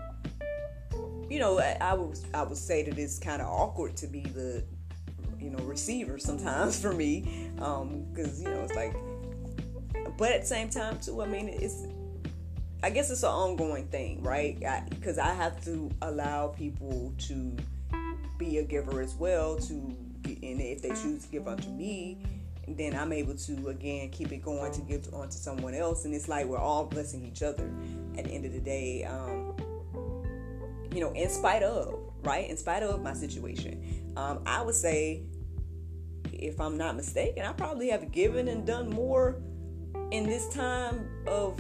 you 1.30 1.40
know, 1.40 1.60
I, 1.60 1.76
I 1.82 1.94
would 1.94 2.18
I 2.34 2.44
would 2.44 2.58
say 2.58 2.84
that 2.84 2.98
it's 2.98 3.20
kind 3.20 3.42
of 3.42 3.50
awkward 3.50 3.98
to 3.98 4.08
be 4.08 4.22
the, 4.22 4.64
you 5.38 5.50
know, 5.50 5.62
receiver 5.66 6.18
sometimes 6.18 6.80
for 6.82 6.94
me, 6.94 7.50
because 7.56 8.40
um, 8.40 8.42
you 8.42 8.50
know 8.50 8.62
it's 8.62 8.76
like, 8.76 8.96
but 10.18 10.32
at 10.32 10.42
the 10.42 10.48
same 10.48 10.70
time 10.70 11.02
too, 11.02 11.22
I 11.22 11.28
mean, 11.28 11.50
it's 11.50 11.86
I 12.82 12.90
guess 12.90 13.12
it's 13.12 13.24
an 13.24 13.30
ongoing 13.30 13.88
thing, 13.88 14.24
right? 14.24 14.58
Because 14.90 15.18
I, 15.18 15.32
I, 15.32 15.34
have 15.34 15.62
to 15.66 15.92
allow 16.02 16.48
people 16.48 17.14
to 17.28 17.58
be 18.38 18.60
a 18.60 18.64
giver 18.64 19.02
as 19.02 19.16
well 19.16 19.58
to 19.58 19.98
and 20.26 20.62
if 20.62 20.82
they 20.82 20.90
choose 20.90 21.24
to 21.26 21.28
give 21.32 21.48
unto 21.48 21.70
me, 21.70 22.18
then 22.68 22.96
I'm 22.96 23.12
able 23.12 23.36
to 23.36 23.68
again 23.68 24.10
keep 24.10 24.32
it 24.32 24.44
going 24.44 24.72
to 24.72 24.82
give 24.82 25.14
on 25.14 25.30
to 25.30 25.38
someone 25.38 25.74
else, 25.74 26.06
and 26.06 26.14
it's 26.14 26.28
like 26.28 26.46
we're 26.46 26.58
all 26.58 26.86
blessing 26.86 27.24
each 27.26 27.44
other. 27.44 27.70
At 28.18 28.26
the 28.26 28.32
end 28.32 28.46
of 28.46 28.54
the 28.54 28.60
day, 28.60 29.04
um, 29.04 29.56
you 30.94 31.02
know, 31.02 31.12
in 31.14 31.30
spite 31.30 31.64
of, 31.64 32.00
right? 32.24 32.50
In 32.50 32.58
spite 32.58 32.84
of 32.84 33.02
my 33.02 33.14
situation. 33.14 34.14
Um, 34.16 34.42
I 34.46 34.62
would 34.62 34.76
say, 34.76 35.24
if 36.32 36.60
I'm 36.60 36.78
not 36.78 36.96
mistaken, 36.96 37.44
I 37.46 37.54
probably 37.54 37.90
have 37.90 38.12
given 38.12 38.48
and 38.48 38.66
done 38.66 38.90
more 38.90 39.42
in 40.12 40.26
this 40.26 40.48
time 40.50 41.08
of 41.28 41.60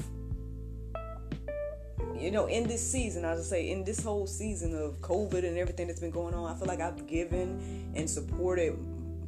you 2.23 2.31
know, 2.31 2.45
in 2.45 2.65
this 2.65 2.81
season, 2.89 3.25
I 3.25 3.35
would 3.35 3.43
say, 3.43 3.69
in 3.69 3.83
this 3.83 4.01
whole 4.01 4.25
season 4.25 4.73
of 4.77 5.01
COVID 5.01 5.43
and 5.45 5.57
everything 5.57 5.87
that's 5.87 5.99
been 5.99 6.09
going 6.09 6.33
on, 6.33 6.49
I 6.49 6.57
feel 6.57 6.67
like 6.67 6.79
I've 6.79 7.05
given 7.05 7.91
and 7.95 8.09
supported 8.09 8.77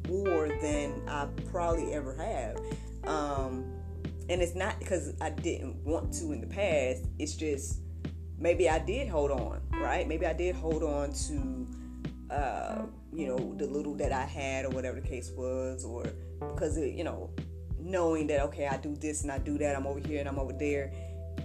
more 0.08 0.48
than 0.62 1.02
I 1.06 1.28
probably 1.50 1.92
ever 1.92 2.14
have. 2.14 2.58
Um, 3.06 3.70
and 4.30 4.40
it's 4.40 4.54
not 4.54 4.78
because 4.78 5.12
I 5.20 5.28
didn't 5.28 5.76
want 5.84 6.14
to 6.14 6.32
in 6.32 6.40
the 6.40 6.46
past. 6.46 7.04
It's 7.18 7.34
just 7.34 7.80
maybe 8.38 8.68
I 8.68 8.78
did 8.78 9.08
hold 9.08 9.30
on, 9.30 9.60
right? 9.74 10.08
Maybe 10.08 10.24
I 10.24 10.32
did 10.32 10.54
hold 10.54 10.82
on 10.82 11.12
to, 11.12 12.34
uh, 12.34 12.82
you 13.12 13.26
know, 13.26 13.54
the 13.58 13.66
little 13.66 13.94
that 13.96 14.12
I 14.12 14.24
had 14.24 14.64
or 14.64 14.70
whatever 14.70 14.98
the 15.00 15.06
case 15.06 15.30
was, 15.36 15.84
or 15.84 16.06
because 16.40 16.78
it, 16.78 16.94
you 16.94 17.04
know, 17.04 17.30
knowing 17.78 18.26
that 18.28 18.40
okay, 18.46 18.66
I 18.66 18.78
do 18.78 18.96
this 18.96 19.22
and 19.22 19.30
I 19.30 19.38
do 19.38 19.58
that. 19.58 19.76
I'm 19.76 19.86
over 19.86 20.00
here 20.00 20.20
and 20.20 20.28
I'm 20.28 20.38
over 20.38 20.54
there. 20.54 20.92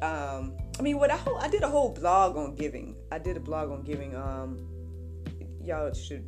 Um, 0.01 0.57
I 0.79 0.81
mean, 0.81 0.97
what 0.97 1.11
I 1.11 1.19
I 1.39 1.47
did 1.47 1.63
a 1.63 1.69
whole 1.69 1.89
blog 1.89 2.37
on 2.37 2.55
giving. 2.55 2.95
I 3.11 3.19
did 3.19 3.37
a 3.37 3.39
blog 3.39 3.69
on 3.71 3.83
giving. 3.83 4.15
Um, 4.15 4.67
y'all 5.63 5.93
should, 5.93 6.27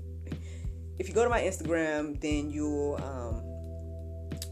if 0.99 1.07
you 1.07 1.13
go 1.13 1.23
to 1.23 1.29
my 1.29 1.41
Instagram, 1.41 2.19
then 2.21 2.51
you'll 2.51 2.95
um, 3.01 3.41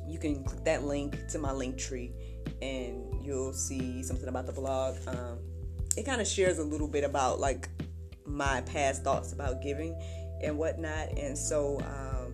you 0.08 0.17
can 0.17 0.43
click 0.43 0.63
that 0.65 0.84
link 0.84 1.28
to 1.30 1.39
my 1.39 1.52
link 1.52 1.78
tree, 1.78 2.13
and 2.62 3.24
you'll 3.24 3.54
see 3.54 4.04
something 4.04 4.28
about 4.28 4.45
the 4.45 4.54
blog. 4.54 4.95
Um, 5.08 5.39
it 5.97 6.06
kind 6.06 6.21
of 6.21 6.28
shares 6.28 6.58
a 6.58 6.63
little 6.63 6.88
bit 6.88 7.04
about 7.04 7.39
like 7.39 7.69
my 8.26 8.62
past 8.62 9.04
thoughts 9.04 9.34
about 9.34 9.62
giving 9.62 9.95
and 10.41 10.58
whatnot, 10.58 11.17
and 11.17 11.38
so 11.38 11.80
um, 11.82 12.34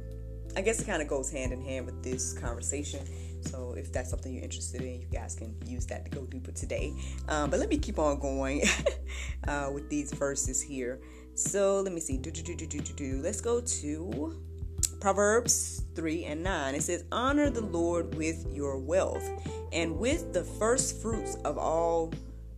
I 0.55 0.61
guess 0.61 0.79
it 0.79 0.85
kind 0.85 1.01
of 1.01 1.07
goes 1.07 1.29
hand 1.29 1.51
in 1.51 1.61
hand 1.61 1.85
with 1.85 2.01
this 2.03 2.33
conversation. 2.33 3.05
So 3.47 3.73
if 3.77 3.93
that's 3.93 4.09
something 4.09 4.33
you're 4.33 4.43
interested 4.43 4.81
in, 4.81 5.01
you 5.01 5.07
guys 5.11 5.35
can 5.35 5.55
use 5.65 5.85
that 5.87 6.03
to 6.05 6.11
go 6.11 6.25
deeper 6.25 6.51
today. 6.51 6.93
Um, 7.29 7.49
but 7.49 7.59
let 7.59 7.69
me 7.69 7.77
keep 7.77 7.97
on 7.97 8.19
going 8.19 8.63
uh, 9.47 9.69
with 9.73 9.89
these 9.89 10.11
verses 10.13 10.61
here. 10.61 10.99
So 11.33 11.81
let 11.81 11.93
me 11.93 11.99
see. 11.99 12.19
Let's 12.19 13.41
go 13.41 13.61
to 13.61 14.41
Proverbs 14.99 15.83
3 15.95 16.25
and 16.25 16.43
9. 16.43 16.75
It 16.75 16.83
says, 16.83 17.05
Honor 17.11 17.49
the 17.49 17.61
Lord 17.61 18.15
with 18.15 18.45
your 18.51 18.79
wealth 18.79 19.29
and 19.71 19.97
with 19.97 20.33
the 20.33 20.43
first 20.43 21.01
fruits 21.01 21.35
of 21.45 21.57
all 21.57 22.13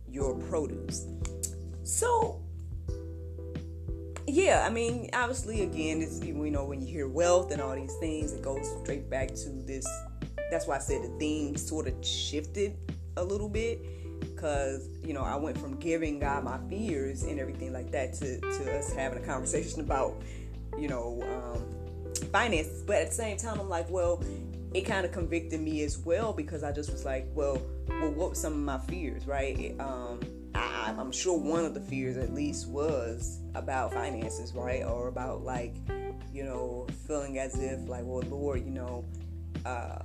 your 0.08 0.34
produce. 0.34 1.06
So, 1.82 2.40
yeah, 4.26 4.64
I 4.66 4.70
mean, 4.70 5.10
obviously, 5.12 5.62
again, 5.62 6.02
it's 6.02 6.24
you 6.24 6.34
know 6.34 6.64
when 6.64 6.80
you 6.80 6.86
hear 6.86 7.08
wealth 7.08 7.52
and 7.52 7.60
all 7.60 7.74
these 7.74 7.94
things, 7.96 8.32
it 8.32 8.42
goes 8.42 8.68
straight 8.82 9.10
back 9.10 9.28
to 9.28 9.50
this 9.66 9.86
that's 10.50 10.66
why 10.66 10.76
I 10.76 10.80
said 10.80 11.02
the 11.02 11.18
theme 11.18 11.56
sort 11.56 11.86
of 11.86 12.04
shifted 12.04 12.76
a 13.16 13.24
little 13.24 13.48
bit 13.48 13.80
because 14.20 14.88
you 15.04 15.12
know 15.12 15.22
I 15.22 15.36
went 15.36 15.58
from 15.58 15.76
giving 15.76 16.18
God 16.18 16.44
my 16.44 16.58
fears 16.68 17.22
and 17.22 17.38
everything 17.38 17.72
like 17.72 17.90
that 17.92 18.14
to 18.14 18.40
to 18.40 18.78
us 18.78 18.92
having 18.92 19.22
a 19.22 19.26
conversation 19.26 19.80
about 19.86 20.20
you 20.78 20.88
know 20.88 21.22
um, 21.22 22.24
finances. 22.30 22.82
But 22.82 22.96
at 22.96 23.08
the 23.08 23.14
same 23.14 23.36
time, 23.36 23.60
I'm 23.60 23.68
like, 23.68 23.88
well, 23.90 24.22
it 24.72 24.82
kind 24.82 25.04
of 25.04 25.12
convicted 25.12 25.60
me 25.60 25.82
as 25.82 25.98
well 25.98 26.32
because 26.32 26.62
I 26.62 26.72
just 26.72 26.90
was 26.92 27.04
like, 27.04 27.26
well, 27.34 27.60
well, 27.88 28.10
what 28.10 28.30
were 28.30 28.34
some 28.34 28.52
of 28.52 28.58
my 28.60 28.78
fears, 28.78 29.26
right? 29.26 29.74
Um, 29.80 30.20
I, 30.54 30.94
I'm 30.96 31.12
sure 31.12 31.38
one 31.38 31.64
of 31.64 31.74
the 31.74 31.80
fears 31.80 32.16
at 32.16 32.32
least 32.32 32.68
was 32.68 33.40
about 33.54 33.92
finances, 33.92 34.52
right, 34.54 34.84
or 34.84 35.08
about 35.08 35.42
like, 35.42 35.74
you 36.32 36.44
know, 36.44 36.86
feeling 37.06 37.38
as 37.38 37.58
if 37.58 37.88
like, 37.88 38.02
well, 38.04 38.22
Lord, 38.22 38.64
you 38.64 38.70
know. 38.70 39.04
Uh, 39.64 39.98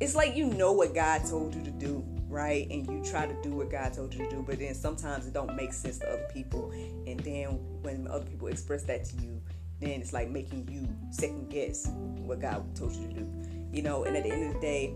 it's 0.00 0.14
like 0.14 0.34
you 0.34 0.46
know 0.46 0.72
what 0.72 0.94
God 0.94 1.26
told 1.26 1.54
you 1.54 1.62
to 1.62 1.70
do, 1.70 2.02
right? 2.28 2.66
And 2.70 2.86
you 2.86 3.02
try 3.04 3.26
to 3.26 3.42
do 3.42 3.50
what 3.50 3.70
God 3.70 3.92
told 3.92 4.14
you 4.14 4.24
to 4.24 4.30
do, 4.30 4.42
but 4.42 4.58
then 4.58 4.74
sometimes 4.74 5.26
it 5.26 5.34
don't 5.34 5.54
make 5.54 5.74
sense 5.74 5.98
to 5.98 6.08
other 6.08 6.28
people. 6.32 6.70
And 7.06 7.20
then 7.20 7.48
when 7.82 8.08
other 8.08 8.24
people 8.24 8.48
express 8.48 8.82
that 8.84 9.04
to 9.06 9.16
you, 9.16 9.40
then 9.78 10.00
it's 10.00 10.12
like 10.12 10.30
making 10.30 10.68
you 10.70 10.88
second 11.10 11.50
guess 11.50 11.88
what 12.16 12.40
God 12.40 12.74
told 12.74 12.94
you 12.94 13.08
to 13.08 13.12
do. 13.12 13.30
You 13.72 13.82
know, 13.82 14.04
and 14.04 14.16
at 14.16 14.24
the 14.24 14.32
end 14.32 14.46
of 14.48 14.54
the 14.54 14.60
day, 14.60 14.94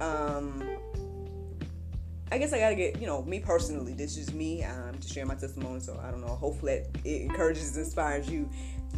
um 0.00 0.62
I 2.32 2.38
guess 2.38 2.52
I 2.52 2.58
gotta 2.58 2.74
get, 2.74 3.00
you 3.00 3.06
know, 3.06 3.22
me 3.22 3.38
personally, 3.38 3.92
this 3.92 4.16
is 4.16 4.32
me. 4.32 4.64
I'm 4.64 4.98
just 4.98 5.14
sharing 5.14 5.28
my 5.28 5.36
testimony, 5.36 5.78
so 5.78 6.00
I 6.02 6.10
don't 6.10 6.20
know. 6.20 6.34
Hopefully, 6.34 6.82
it 7.04 7.22
encourages, 7.22 7.76
inspires 7.76 8.28
you. 8.28 8.48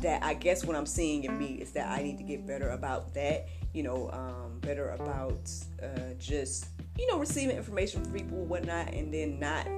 That 0.00 0.22
I 0.22 0.34
guess 0.34 0.64
what 0.64 0.76
I'm 0.76 0.86
seeing 0.86 1.24
in 1.24 1.36
me 1.36 1.54
is 1.54 1.72
that 1.72 1.88
I 1.88 2.02
need 2.02 2.18
to 2.18 2.22
get 2.22 2.46
better 2.46 2.70
about 2.70 3.12
that 3.14 3.48
you 3.78 3.84
know, 3.84 4.10
um, 4.12 4.58
better 4.58 4.90
about 4.90 5.48
uh, 5.80 6.12
just, 6.18 6.66
you 6.98 7.06
know, 7.06 7.16
receiving 7.16 7.56
information 7.56 8.02
from 8.02 8.12
people, 8.12 8.44
whatnot, 8.44 8.92
and 8.92 9.14
then 9.14 9.38
not 9.38 9.68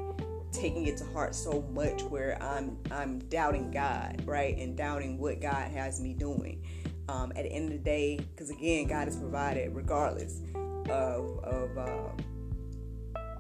taking 0.53 0.87
it 0.87 0.97
to 0.97 1.05
heart 1.13 1.35
so 1.35 1.61
much 1.71 2.01
where 2.05 2.43
I'm 2.43 2.79
I'm 2.91 3.19
doubting 3.29 3.71
God, 3.71 4.23
right, 4.25 4.57
and 4.57 4.75
doubting 4.75 5.19
what 5.19 5.43
God 5.43 5.71
has 5.73 6.01
me 6.01 6.15
doing. 6.15 6.65
Um, 7.11 7.31
at 7.37 7.43
the 7.43 7.53
end 7.53 7.67
of 7.67 7.73
the 7.73 7.85
day, 7.85 8.17
because 8.17 8.49
again, 8.49 8.87
God 8.87 9.07
has 9.07 9.17
provided 9.17 9.77
regardless 9.77 10.41
of 10.89 11.39
of. 11.45 11.77
Uh, 11.77 12.23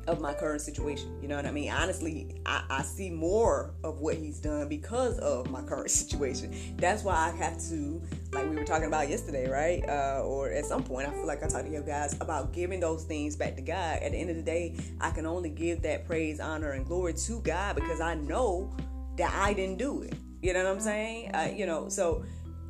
of 0.06 0.20
my 0.20 0.34
current 0.34 0.60
situation. 0.60 1.16
You 1.20 1.28
know 1.28 1.36
what 1.36 1.46
I 1.46 1.50
mean? 1.50 1.70
Honestly, 1.70 2.40
I, 2.46 2.64
I, 2.70 2.82
see 2.82 3.10
more 3.10 3.74
of 3.84 4.00
what 4.00 4.16
he's 4.16 4.40
done 4.40 4.68
because 4.68 5.18
of 5.18 5.50
my 5.50 5.62
current 5.62 5.90
situation. 5.90 6.54
That's 6.76 7.04
why 7.04 7.14
I 7.14 7.30
have 7.36 7.60
to, 7.68 8.02
like 8.32 8.48
we 8.48 8.56
were 8.56 8.64
talking 8.64 8.86
about 8.86 9.08
yesterday, 9.08 9.48
right? 9.48 9.86
Uh, 9.88 10.22
or 10.24 10.50
at 10.50 10.64
some 10.64 10.82
point, 10.82 11.08
I 11.08 11.12
feel 11.12 11.26
like 11.26 11.42
I 11.42 11.48
talked 11.48 11.66
to 11.66 11.72
you 11.72 11.82
guys 11.82 12.14
about 12.20 12.52
giving 12.52 12.80
those 12.80 13.04
things 13.04 13.36
back 13.36 13.56
to 13.56 13.62
God. 13.62 14.02
At 14.02 14.12
the 14.12 14.18
end 14.18 14.30
of 14.30 14.36
the 14.36 14.42
day, 14.42 14.76
I 15.00 15.10
can 15.10 15.26
only 15.26 15.50
give 15.50 15.82
that 15.82 16.06
praise, 16.06 16.40
honor, 16.40 16.72
and 16.72 16.86
glory 16.86 17.14
to 17.14 17.40
God 17.40 17.76
because 17.76 18.00
I 18.00 18.14
know 18.14 18.74
that 19.16 19.32
I 19.34 19.52
didn't 19.52 19.78
do 19.78 20.02
it. 20.02 20.14
You 20.42 20.54
know 20.54 20.64
what 20.64 20.72
I'm 20.72 20.80
saying? 20.80 21.34
Uh, 21.34 21.52
you 21.54 21.66
know, 21.66 21.88
so 21.90 22.24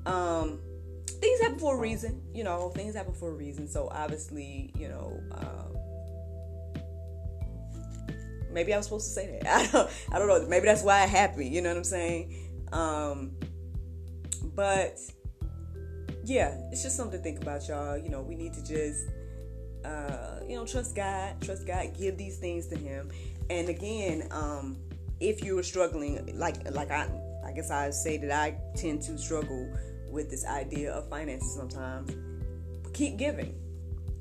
um, 0.04 0.58
things 1.06 1.40
happen 1.40 1.58
for 1.58 1.76
a 1.76 1.78
reason. 1.78 2.20
You 2.34 2.42
know, 2.42 2.70
things 2.70 2.96
happen 2.96 3.14
for 3.14 3.30
a 3.30 3.34
reason. 3.34 3.68
So 3.68 3.88
obviously, 3.92 4.72
you 4.76 4.88
know. 4.88 5.20
Um, 5.32 5.70
Maybe 8.52 8.74
I 8.74 8.76
was 8.76 8.86
supposed 8.86 9.08
to 9.08 9.12
say 9.12 9.38
that. 9.42 9.46
I 9.56 9.70
don't, 9.70 9.90
I 10.12 10.18
don't 10.18 10.28
know. 10.28 10.46
Maybe 10.48 10.66
that's 10.66 10.82
why 10.82 11.04
it 11.04 11.08
happened. 11.08 11.52
You 11.52 11.62
know 11.62 11.70
what 11.70 11.78
I'm 11.78 11.84
saying? 11.84 12.66
Um, 12.72 13.32
but 14.54 14.98
yeah, 16.24 16.56
it's 16.70 16.82
just 16.82 16.96
something 16.96 17.18
to 17.18 17.22
think 17.22 17.40
about, 17.42 17.66
y'all. 17.68 17.96
You 17.96 18.08
know, 18.08 18.22
we 18.22 18.34
need 18.34 18.52
to 18.54 18.64
just, 18.64 19.08
uh, 19.84 20.40
you 20.46 20.56
know, 20.56 20.66
trust 20.66 20.94
God, 20.94 21.40
trust 21.40 21.66
God, 21.66 21.92
give 21.98 22.16
these 22.16 22.38
things 22.38 22.66
to 22.68 22.76
Him. 22.76 23.10
And 23.48 23.68
again, 23.68 24.28
um, 24.30 24.76
if 25.20 25.44
you 25.44 25.58
are 25.58 25.62
struggling, 25.62 26.36
like 26.38 26.70
like 26.72 26.90
I, 26.90 27.08
I 27.44 27.52
guess 27.52 27.70
I 27.70 27.90
say 27.90 28.16
that 28.18 28.30
I 28.30 28.56
tend 28.74 29.02
to 29.02 29.18
struggle 29.18 29.72
with 30.10 30.30
this 30.30 30.44
idea 30.44 30.92
of 30.92 31.08
finances 31.08 31.54
sometimes. 31.54 32.10
Keep 32.92 33.16
giving 33.16 33.54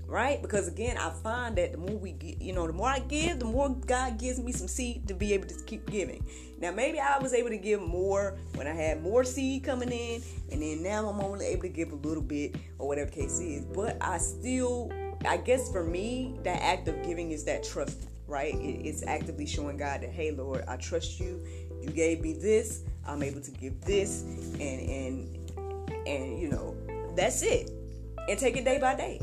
right? 0.09 0.41
Because 0.41 0.67
again, 0.67 0.97
I 0.97 1.11
find 1.11 1.55
that 1.57 1.71
the 1.71 1.77
more 1.77 1.97
we 1.97 2.13
get, 2.13 2.41
you 2.41 2.51
know, 2.51 2.65
the 2.65 2.73
more 2.73 2.87
I 2.87 2.99
give, 2.99 3.39
the 3.39 3.45
more 3.45 3.69
God 3.69 4.17
gives 4.17 4.39
me 4.39 4.51
some 4.51 4.67
seed 4.67 5.07
to 5.07 5.13
be 5.13 5.33
able 5.33 5.47
to 5.47 5.63
keep 5.65 5.89
giving. 5.89 6.25
Now, 6.59 6.71
maybe 6.71 6.99
I 6.99 7.19
was 7.19 7.33
able 7.33 7.49
to 7.49 7.57
give 7.57 7.81
more 7.81 8.37
when 8.55 8.67
I 8.67 8.73
had 8.73 9.03
more 9.03 9.23
seed 9.23 9.63
coming 9.63 9.91
in, 9.91 10.21
and 10.51 10.61
then 10.61 10.83
now 10.83 11.07
I'm 11.07 11.19
only 11.21 11.45
able 11.45 11.61
to 11.61 11.69
give 11.69 11.91
a 11.91 11.95
little 11.95 12.23
bit 12.23 12.55
or 12.79 12.87
whatever 12.87 13.11
case 13.11 13.39
is. 13.39 13.65
But 13.65 13.97
I 14.01 14.17
still, 14.17 14.91
I 15.25 15.37
guess 15.37 15.71
for 15.71 15.83
me, 15.83 16.39
that 16.43 16.61
act 16.61 16.87
of 16.87 17.01
giving 17.03 17.31
is 17.31 17.43
that 17.45 17.63
trust, 17.63 18.07
right? 18.27 18.55
It's 18.55 19.03
actively 19.03 19.45
showing 19.45 19.77
God 19.77 20.01
that, 20.01 20.09
hey, 20.09 20.31
Lord, 20.31 20.63
I 20.67 20.77
trust 20.77 21.19
you. 21.19 21.45
You 21.81 21.89
gave 21.89 22.19
me 22.21 22.33
this. 22.33 22.81
I'm 23.05 23.23
able 23.23 23.41
to 23.41 23.51
give 23.51 23.79
this, 23.81 24.23
and 24.59 24.61
and 24.61 25.51
and 26.05 26.39
you 26.39 26.49
know, 26.49 26.75
that's 27.15 27.41
it. 27.41 27.71
And 28.27 28.37
take 28.37 28.57
it 28.57 28.65
day 28.65 28.79
by 28.79 28.95
day 28.95 29.19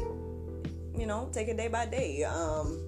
you 0.96 1.06
know, 1.06 1.28
take 1.32 1.48
it 1.48 1.56
day 1.56 1.68
by 1.68 1.86
day. 1.86 2.24
Um, 2.24 2.80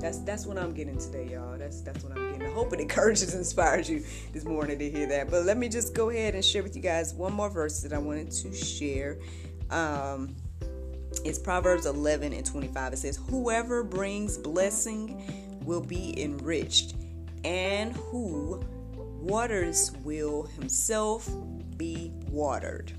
that's 0.00 0.18
that's 0.20 0.46
what 0.46 0.58
I'm 0.58 0.72
getting 0.72 0.98
today, 0.98 1.28
y'all. 1.32 1.58
That's 1.58 1.82
that's 1.82 2.02
what 2.02 2.16
I'm 2.16 2.32
getting. 2.32 2.46
I 2.48 2.50
hope 2.52 2.72
it 2.72 2.80
encourages, 2.80 3.34
inspires 3.34 3.88
you 3.88 4.04
this 4.32 4.44
morning 4.44 4.78
to 4.78 4.90
hear 4.90 5.06
that. 5.08 5.30
But 5.30 5.44
let 5.44 5.58
me 5.58 5.68
just 5.68 5.94
go 5.94 6.08
ahead 6.10 6.34
and 6.34 6.44
share 6.44 6.62
with 6.62 6.74
you 6.74 6.82
guys 6.82 7.12
one 7.12 7.32
more 7.32 7.50
verse 7.50 7.82
that 7.82 7.92
I 7.92 7.98
wanted 7.98 8.30
to 8.30 8.52
share. 8.54 9.18
Um, 9.70 10.34
it's 11.24 11.38
Proverbs 11.38 11.86
11 11.86 12.32
and 12.32 12.46
25. 12.46 12.94
It 12.94 12.96
says, 12.96 13.16
"Whoever 13.28 13.84
brings 13.84 14.38
blessing 14.38 15.60
will 15.64 15.82
be 15.82 16.20
enriched, 16.20 16.94
and 17.44 17.92
who 17.92 18.62
waters 19.20 19.92
will 20.02 20.44
himself 20.44 21.28
be 21.76 22.12
watered." 22.30 22.92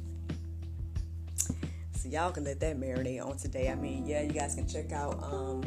So 2.02 2.10
y'all 2.10 2.32
can 2.32 2.46
let 2.46 2.60
that 2.62 2.80
marinate 2.80 3.24
on 3.24 3.38
today. 3.38 3.70
I 3.70 3.76
mean, 3.76 4.08
yeah, 4.08 4.24
you 4.24 4.32
guys 4.32 4.56
can 4.56 4.68
check 4.68 4.92
out 4.92 5.22
um, 5.22 5.62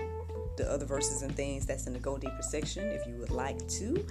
the 0.57 0.69
other 0.69 0.85
verses 0.85 1.23
and 1.23 1.33
things 1.37 1.65
that's 1.65 1.87
in 1.87 1.93
the 1.93 2.01
Go 2.01 2.19
Deeper 2.19 2.43
section 2.43 2.89
if 2.89 3.07
you 3.07 3.15
would 3.19 3.31
like 3.31 3.69
to. 3.69 4.05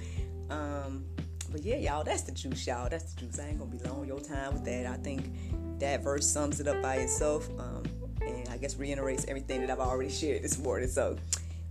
Um, 0.50 1.04
but 1.52 1.64
yeah, 1.64 1.76
y'all, 1.76 2.06
that's 2.06 2.22
the 2.22 2.32
juice, 2.32 2.66
y'all. 2.66 2.88
That's 2.90 3.14
the 3.14 3.26
juice. 3.26 3.40
I 3.40 3.50
ain't 3.50 3.60
gonna 3.60 3.70
be 3.70 3.78
long 3.80 4.08
your 4.08 4.22
time 4.22 4.54
with 4.54 4.64
that. 4.64 4.86
I 4.86 4.96
think 4.96 5.34
that 5.80 6.02
verse 6.02 6.26
sums 6.26 6.62
it 6.62 6.68
up 6.70 6.82
by 6.82 6.96
itself, 6.96 7.50
um, 7.60 7.84
and 8.26 8.48
I 8.48 8.56
guess 8.56 8.78
reiterates 8.78 9.26
everything 9.28 9.60
that 9.60 9.70
I've 9.70 9.82
already 9.82 10.10
shared 10.10 10.44
this 10.44 10.58
morning. 10.58 10.88
So, 10.88 11.18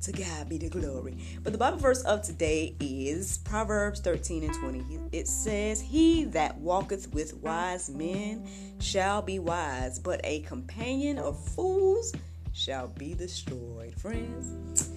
to 0.03 0.13
God 0.13 0.49
be 0.49 0.59
the 0.59 0.69
glory. 0.69 1.17
But 1.43 1.53
the 1.53 1.59
Bible 1.59 1.79
verse 1.79 2.03
of 2.03 2.23
today 2.23 2.75
is 2.81 3.39
Proverbs 3.39 4.01
13 4.01 4.45
and 4.45 4.55
20. 4.55 4.85
It 5.13 5.29
says, 5.29 5.81
He 5.81 6.25
that 6.25 6.59
walketh 6.59 7.13
with 7.15 7.35
wise 7.37 7.89
men 7.89 8.49
shall 8.81 9.23
be 9.23 9.39
wise, 9.39 9.99
but 9.99 10.21
a 10.25 10.41
companion 10.41 11.19
of 11.19 11.39
fools 11.51 12.13
shall 12.53 12.89
be 12.89 13.15
destroyed. 13.15 13.95
Friends, 13.97 14.91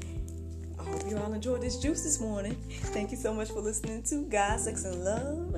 I 0.80 0.84
hope 0.84 1.08
you 1.08 1.18
all 1.18 1.34
enjoyed 1.34 1.62
this 1.62 1.78
juice 1.78 2.04
this 2.04 2.20
morning. 2.20 2.56
Thank 2.70 3.12
you 3.12 3.18
so 3.18 3.34
much 3.34 3.50
for 3.50 3.60
listening 3.60 4.04
to 4.04 4.26
God, 4.26 4.60
Sex, 4.60 4.86
and 4.86 5.04
Love. 5.04 5.56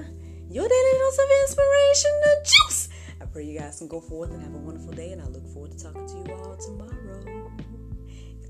Your 0.50 0.68
daily 0.68 1.00
dose 1.00 1.20
of 1.20 1.30
inspiration, 1.44 2.12
the 2.24 2.36
juice. 2.44 2.90
I 3.22 3.26
pray 3.26 3.46
you 3.46 3.60
guys 3.60 3.80
can 3.80 3.88
go 3.88 4.00
forth 4.00 4.32
and 4.32 4.42
have 4.42 4.54
a 4.54 4.58
wonderful 4.58 4.92
day, 4.94 5.12
and 5.12 5.22
I 5.22 5.26
look 5.26 5.48
forward 5.54 5.72
to 5.72 5.84
talking 5.84 6.06
to 6.06 6.14
you 6.14 6.38
all 6.38 6.56
tomorrow, 6.58 7.37